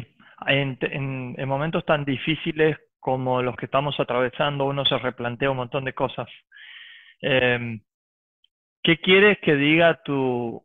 en, 0.47 1.35
momentos 1.47 1.85
tan 1.85 2.05
difíciles 2.05 2.77
como 2.99 3.41
los 3.41 3.55
que 3.55 3.65
estamos 3.65 3.99
atravesando, 3.99 4.65
uno 4.65 4.85
se 4.85 4.97
replantea 4.97 5.51
un 5.51 5.57
montón 5.57 5.85
de 5.85 5.93
cosas. 5.93 6.27
Em, 7.21 7.81
¿Qué 8.83 8.99
quieres 8.99 9.37
que 9.43 9.55
diga 9.55 10.01
tu 10.03 10.63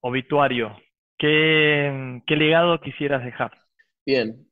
obituario? 0.00 0.76
¿Qué, 1.18 2.22
legado 2.28 2.80
quisieras 2.80 3.24
dejar? 3.24 3.52
Bien, 4.06 4.46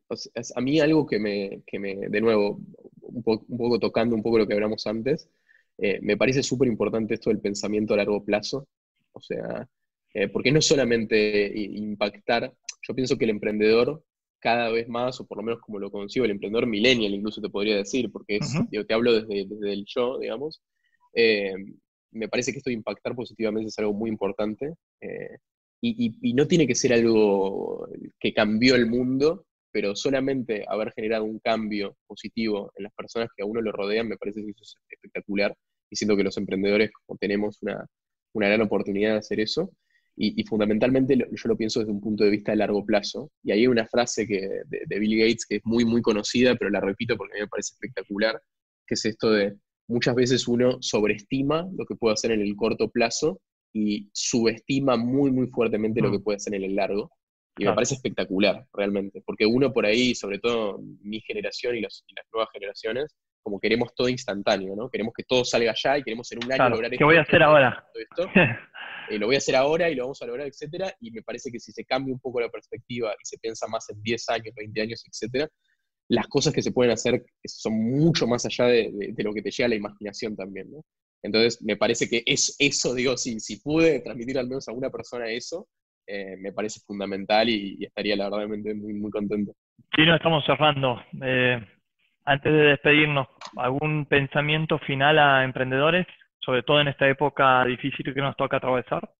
a 0.54 0.60
mí 0.60 0.80
algo 0.80 1.06
que 1.06 1.18
me, 1.18 1.62
de 1.72 2.20
nuevo, 2.20 2.60
un, 3.00 3.22
poco 3.22 3.78
tocando 3.78 4.14
un 4.14 4.22
poco 4.22 4.38
lo 4.38 4.46
que 4.46 4.54
hablamos 4.54 4.86
antes, 4.86 5.30
eh, 5.78 6.00
me 6.02 6.16
parece 6.16 6.42
súper 6.42 6.68
importante 6.68 7.14
esto 7.14 7.30
del 7.30 7.40
pensamiento 7.40 7.94
a 7.94 7.98
largo 7.98 8.24
plazo. 8.24 8.68
O 9.12 9.20
sea, 9.20 9.66
eh, 10.12 10.28
porque 10.28 10.52
no 10.52 10.60
solamente 10.60 11.52
impactar, 11.56 12.52
yo 12.82 12.94
pienso 12.94 13.16
que 13.16 13.24
el 13.24 13.30
emprendedor 13.30 14.02
cada 14.40 14.70
vez 14.70 14.88
más, 14.88 15.20
o 15.20 15.26
por 15.26 15.38
lo 15.38 15.44
menos 15.44 15.60
como 15.60 15.78
lo 15.78 15.90
concibo 15.90 16.24
el 16.24 16.30
emprendedor 16.30 16.66
millennial, 16.66 17.14
incluso 17.14 17.40
te 17.40 17.50
podría 17.50 17.76
decir, 17.76 18.10
porque 18.12 18.36
es, 18.36 18.54
te 18.86 18.94
hablo 18.94 19.12
desde, 19.12 19.46
desde, 19.48 19.72
el 19.72 19.84
yo, 19.86 20.18
digamos, 20.18 20.62
eh, 21.14 21.54
me 22.12 22.28
parece 22.28 22.52
que 22.52 22.58
esto 22.58 22.70
de 22.70 22.74
impactar 22.74 23.14
positivamente 23.14 23.68
es 23.68 23.78
algo 23.78 23.92
muy 23.92 24.10
importante. 24.10 24.74
Eh, 25.00 25.38
y, 25.80 26.34
no 26.34 26.46
tiene 26.48 26.66
que 26.66 26.74
ser 26.74 26.92
algo 26.92 27.88
que 28.18 28.32
cambió 28.32 28.74
el 28.74 28.86
mundo, 28.86 29.44
pero 29.70 29.94
solamente 29.94 30.64
haber 30.68 30.92
generado 30.92 31.24
un 31.24 31.38
cambio 31.38 31.96
positivo 32.06 32.72
en 32.76 32.84
las 32.84 32.92
personas 32.94 33.28
que 33.36 33.42
a 33.42 33.46
uno 33.46 33.60
lo 33.60 33.70
rodean, 33.70 34.08
me 34.08 34.16
parece 34.16 34.42
que 34.44 34.50
eso 34.50 34.62
es 34.62 34.76
espectacular. 34.90 35.54
Y 35.90 35.96
siento 35.96 36.16
que 36.16 36.24
los 36.24 36.36
emprendedores 36.36 36.90
tenemos 37.20 37.62
una, 37.62 37.86
una 38.32 38.48
gran 38.48 38.62
oportunidad 38.62 39.12
de 39.12 39.18
hacer 39.18 39.40
eso. 39.40 39.70
Y, 40.20 40.42
fundamentalmente 40.44 41.16
yo 41.16 41.26
lo 41.44 41.56
pienso 41.56 41.78
desde 41.78 41.92
un 41.92 42.00
punto 42.00 42.24
de 42.24 42.30
vista 42.30 42.50
de 42.50 42.56
largo 42.56 42.84
plazo. 42.84 43.30
Y 43.44 43.52
ahí 43.52 43.60
hay 43.60 43.66
una 43.68 43.86
frase 43.86 44.26
que, 44.26 44.62
de, 44.66 44.98
Bill 44.98 45.16
Gates 45.16 45.46
que 45.46 45.56
es 45.56 45.62
muy, 45.64 45.84
muy 45.84 46.02
conocida, 46.02 46.56
pero 46.56 46.70
la 46.70 46.80
repito 46.80 47.16
porque 47.16 47.34
a 47.34 47.36
mí 47.36 47.40
me 47.42 47.48
parece 47.48 47.74
espectacular, 47.74 48.42
que 48.84 48.94
es 48.94 49.04
esto 49.04 49.30
de 49.30 49.56
muchas 49.86 50.16
veces 50.16 50.48
uno 50.48 50.78
sobreestima 50.80 51.68
lo 51.76 51.86
que 51.86 51.94
puede 51.94 52.14
hacer 52.14 52.32
en 52.32 52.40
el 52.40 52.56
corto 52.56 52.90
plazo 52.90 53.40
y 53.72 54.08
subestima 54.12 54.96
muy, 54.96 55.30
muy 55.30 55.46
fuertemente 55.46 56.00
lo 56.00 56.08
mm. 56.08 56.12
que 56.12 56.20
puede 56.20 56.36
hacer 56.36 56.54
en 56.54 56.64
el 56.64 56.74
largo. 56.74 57.10
Y 57.56 57.64
me 57.64 57.74
parece 57.74 57.94
espectacular, 57.94 58.64
realmente, 58.72 59.20
porque 59.26 59.44
uno 59.44 59.72
por 59.72 59.84
ahí, 59.84 60.14
sobre 60.14 60.38
todo 60.38 60.80
mi 61.02 61.20
generación 61.20 61.76
y, 61.76 61.80
las 61.80 62.04
nuevas 62.32 62.50
generaciones, 62.52 63.16
como 63.42 63.58
queremos 63.60 63.94
todo 63.94 64.08
instantáneo, 64.08 64.74
¿no? 64.76 64.88
Queremos 64.90 65.12
que 65.14 65.24
todo 65.24 65.44
salga 65.44 65.74
ya 65.76 65.98
y 65.98 66.02
queremos 66.02 66.30
en 66.32 66.44
un 66.44 66.52
año 66.52 66.68
lograr 66.68 66.90
¿Qué 66.90 67.04
voy 67.04 67.16
a 67.16 67.22
hacer 67.22 67.42
ahora? 67.42 67.84
Eh, 69.10 69.18
lo 69.18 69.24
voy 69.24 69.36
a 69.36 69.38
hacer 69.38 69.56
ahora 69.56 69.88
y 69.88 69.94
lo 69.94 70.02
vamos 70.02 70.20
a 70.20 70.26
lograr, 70.26 70.46
etcétera, 70.46 70.92
y 71.00 71.10
me 71.10 71.22
parece 71.22 71.50
que 71.50 71.58
si 71.58 71.72
se 71.72 71.82
cambia 71.82 72.12
un 72.12 72.20
poco 72.20 72.40
la 72.40 72.50
perspectiva 72.50 73.12
y 73.12 73.24
se 73.24 73.38
piensa 73.38 73.66
más 73.66 73.88
en 73.88 74.02
10 74.02 74.28
años, 74.28 74.54
20 74.54 74.82
años, 74.82 75.02
etcétera, 75.06 75.48
las 76.08 76.26
cosas 76.28 76.52
que 76.52 76.60
se 76.60 76.72
pueden 76.72 76.92
hacer 76.92 77.24
son 77.46 77.72
mucho 77.72 78.26
más 78.26 78.44
allá 78.44 78.66
de, 78.66 79.14
lo 79.16 79.32
que 79.32 79.40
te 79.40 79.50
llega 79.50 79.64
a 79.64 79.68
la 79.70 79.76
imaginación 79.76 80.36
también, 80.36 80.70
¿no? 80.70 80.84
Entonces, 81.22 81.62
me 81.62 81.76
parece 81.76 82.08
que 82.08 82.22
es 82.26 82.54
eso, 82.58 82.94
digo, 82.94 83.16
si, 83.16 83.40
si 83.40 83.60
pude 83.60 84.00
transmitir 84.00 84.38
al 84.38 84.46
menos 84.46 84.68
a 84.68 84.72
una 84.72 84.90
persona 84.90 85.28
eso, 85.30 85.66
eh, 86.06 86.36
me 86.38 86.52
parece 86.52 86.80
fundamental 86.86 87.48
y, 87.48 87.84
estaría 87.84 88.16
la 88.16 88.30
verdad 88.30 88.46
muy, 88.46 88.94
muy 88.94 89.10
contento. 89.10 89.52
Sí, 89.94 90.06
no 90.06 90.16
estamos 90.16 90.44
cerrando. 90.46 91.00
Eh, 91.22 91.60
antes 92.28 92.52
de 92.52 92.58
despedirnos, 92.58 93.28
¿algún 93.56 94.06
pensamiento 94.06 94.78
final 94.78 95.18
a 95.18 95.44
emprendedores? 95.44 96.06
sobre 96.48 96.62
todo 96.62 96.80
en 96.80 96.88
esta 96.88 97.06
época 97.06 97.62
difícil 97.66 98.14
que 98.14 98.22
nos 98.22 98.34
toca 98.34 98.56
atravesar? 98.56 99.12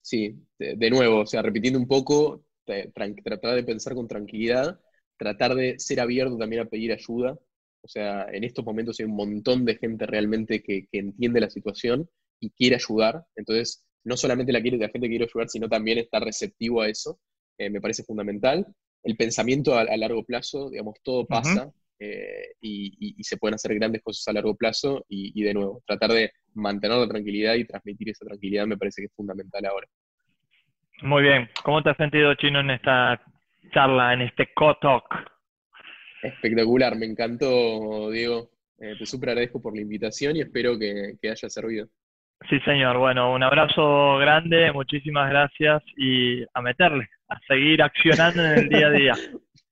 Sí, 0.00 0.36
de, 0.58 0.90
nuevo, 0.90 1.20
o 1.20 1.26
sea, 1.26 1.40
repitiendo 1.40 1.78
un 1.78 1.86
poco, 1.86 2.44
tratar 2.64 3.54
de 3.54 3.62
pensar 3.62 3.94
con 3.94 4.08
tranquilidad, 4.08 4.80
tratar 5.16 5.54
de 5.54 5.78
ser 5.78 6.00
abierto 6.00 6.36
también 6.36 6.62
a 6.62 6.68
pedir 6.68 6.90
ayuda. 6.90 7.38
O 7.80 7.86
sea, 7.86 8.26
en 8.32 8.42
estos 8.42 8.64
momentos 8.64 8.98
hay 8.98 9.06
un 9.06 9.14
montón 9.14 9.64
de 9.64 9.76
gente 9.76 10.04
realmente 10.04 10.64
que, 10.64 10.88
entiende 10.90 11.40
la 11.40 11.48
situación 11.48 12.10
y 12.40 12.50
quiere 12.50 12.74
ayudar. 12.74 13.24
Entonces, 13.36 13.86
no 14.02 14.16
solamente 14.16 14.52
la, 14.52 14.60
quiere, 14.60 14.78
la 14.78 14.88
gente 14.88 15.08
quiere 15.08 15.26
ayudar, 15.26 15.48
sino 15.48 15.68
también 15.68 15.98
estar 15.98 16.24
receptivo 16.24 16.82
a 16.82 16.88
eso. 16.88 17.20
Eh, 17.56 17.70
me 17.70 17.80
parece 17.80 18.02
fundamental. 18.02 18.66
El 19.04 19.16
pensamiento 19.16 19.78
a, 19.78 19.84
largo 19.96 20.24
plazo, 20.24 20.70
digamos, 20.70 20.96
todo 21.04 21.24
pasa. 21.24 21.72
Eh, 21.98 22.52
y, 22.60 23.22
se 23.24 23.38
pueden 23.38 23.54
hacer 23.54 23.74
grandes 23.74 24.02
cosas 24.02 24.28
a 24.28 24.32
largo 24.32 24.54
plazo 24.54 25.04
y, 25.08 25.42
de 25.42 25.54
nuevo, 25.54 25.82
tratar 25.86 26.10
de 26.12 26.30
mantener 26.54 26.98
la 26.98 27.08
tranquilidad 27.08 27.54
y 27.54 27.66
transmitir 27.66 28.10
esa 28.10 28.24
tranquilidad 28.24 28.66
me 28.66 28.76
parece 28.76 29.02
que 29.02 29.06
es 29.06 29.14
fundamental 29.14 29.64
ahora. 29.66 29.86
Muy 31.02 31.22
bien, 31.22 31.48
¿cómo 31.62 31.82
te 31.82 31.90
has 31.90 31.96
sentido 31.96 32.34
Chino 32.34 32.60
en 32.60 32.70
esta 32.70 33.20
charla, 33.72 34.14
en 34.14 34.22
este 34.22 34.48
co-talk? 34.54 35.04
Espectacular, 36.22 36.96
me 36.96 37.06
encantó 37.06 38.10
Diego, 38.10 38.50
eh, 38.78 38.94
te 38.98 39.06
súper 39.06 39.30
agradezco 39.30 39.60
por 39.60 39.74
la 39.74 39.82
invitación 39.82 40.36
y 40.36 40.40
espero 40.40 40.78
que 40.78 41.28
haya 41.28 41.48
servido. 41.48 41.88
Sí, 42.48 42.60
señor. 42.60 42.98
Bueno, 42.98 43.32
un 43.32 43.42
abrazo 43.42 44.18
grande, 44.18 44.70
muchísimas 44.72 45.30
gracias 45.30 45.82
y 45.96 46.44
a 46.54 46.60
meterle, 46.60 47.08
a 47.28 47.38
seguir 47.48 47.82
accionando 47.82 48.44
en 48.44 48.58
el 48.58 48.68
día 48.68 48.86
a 48.86 48.90
día. 48.90 49.14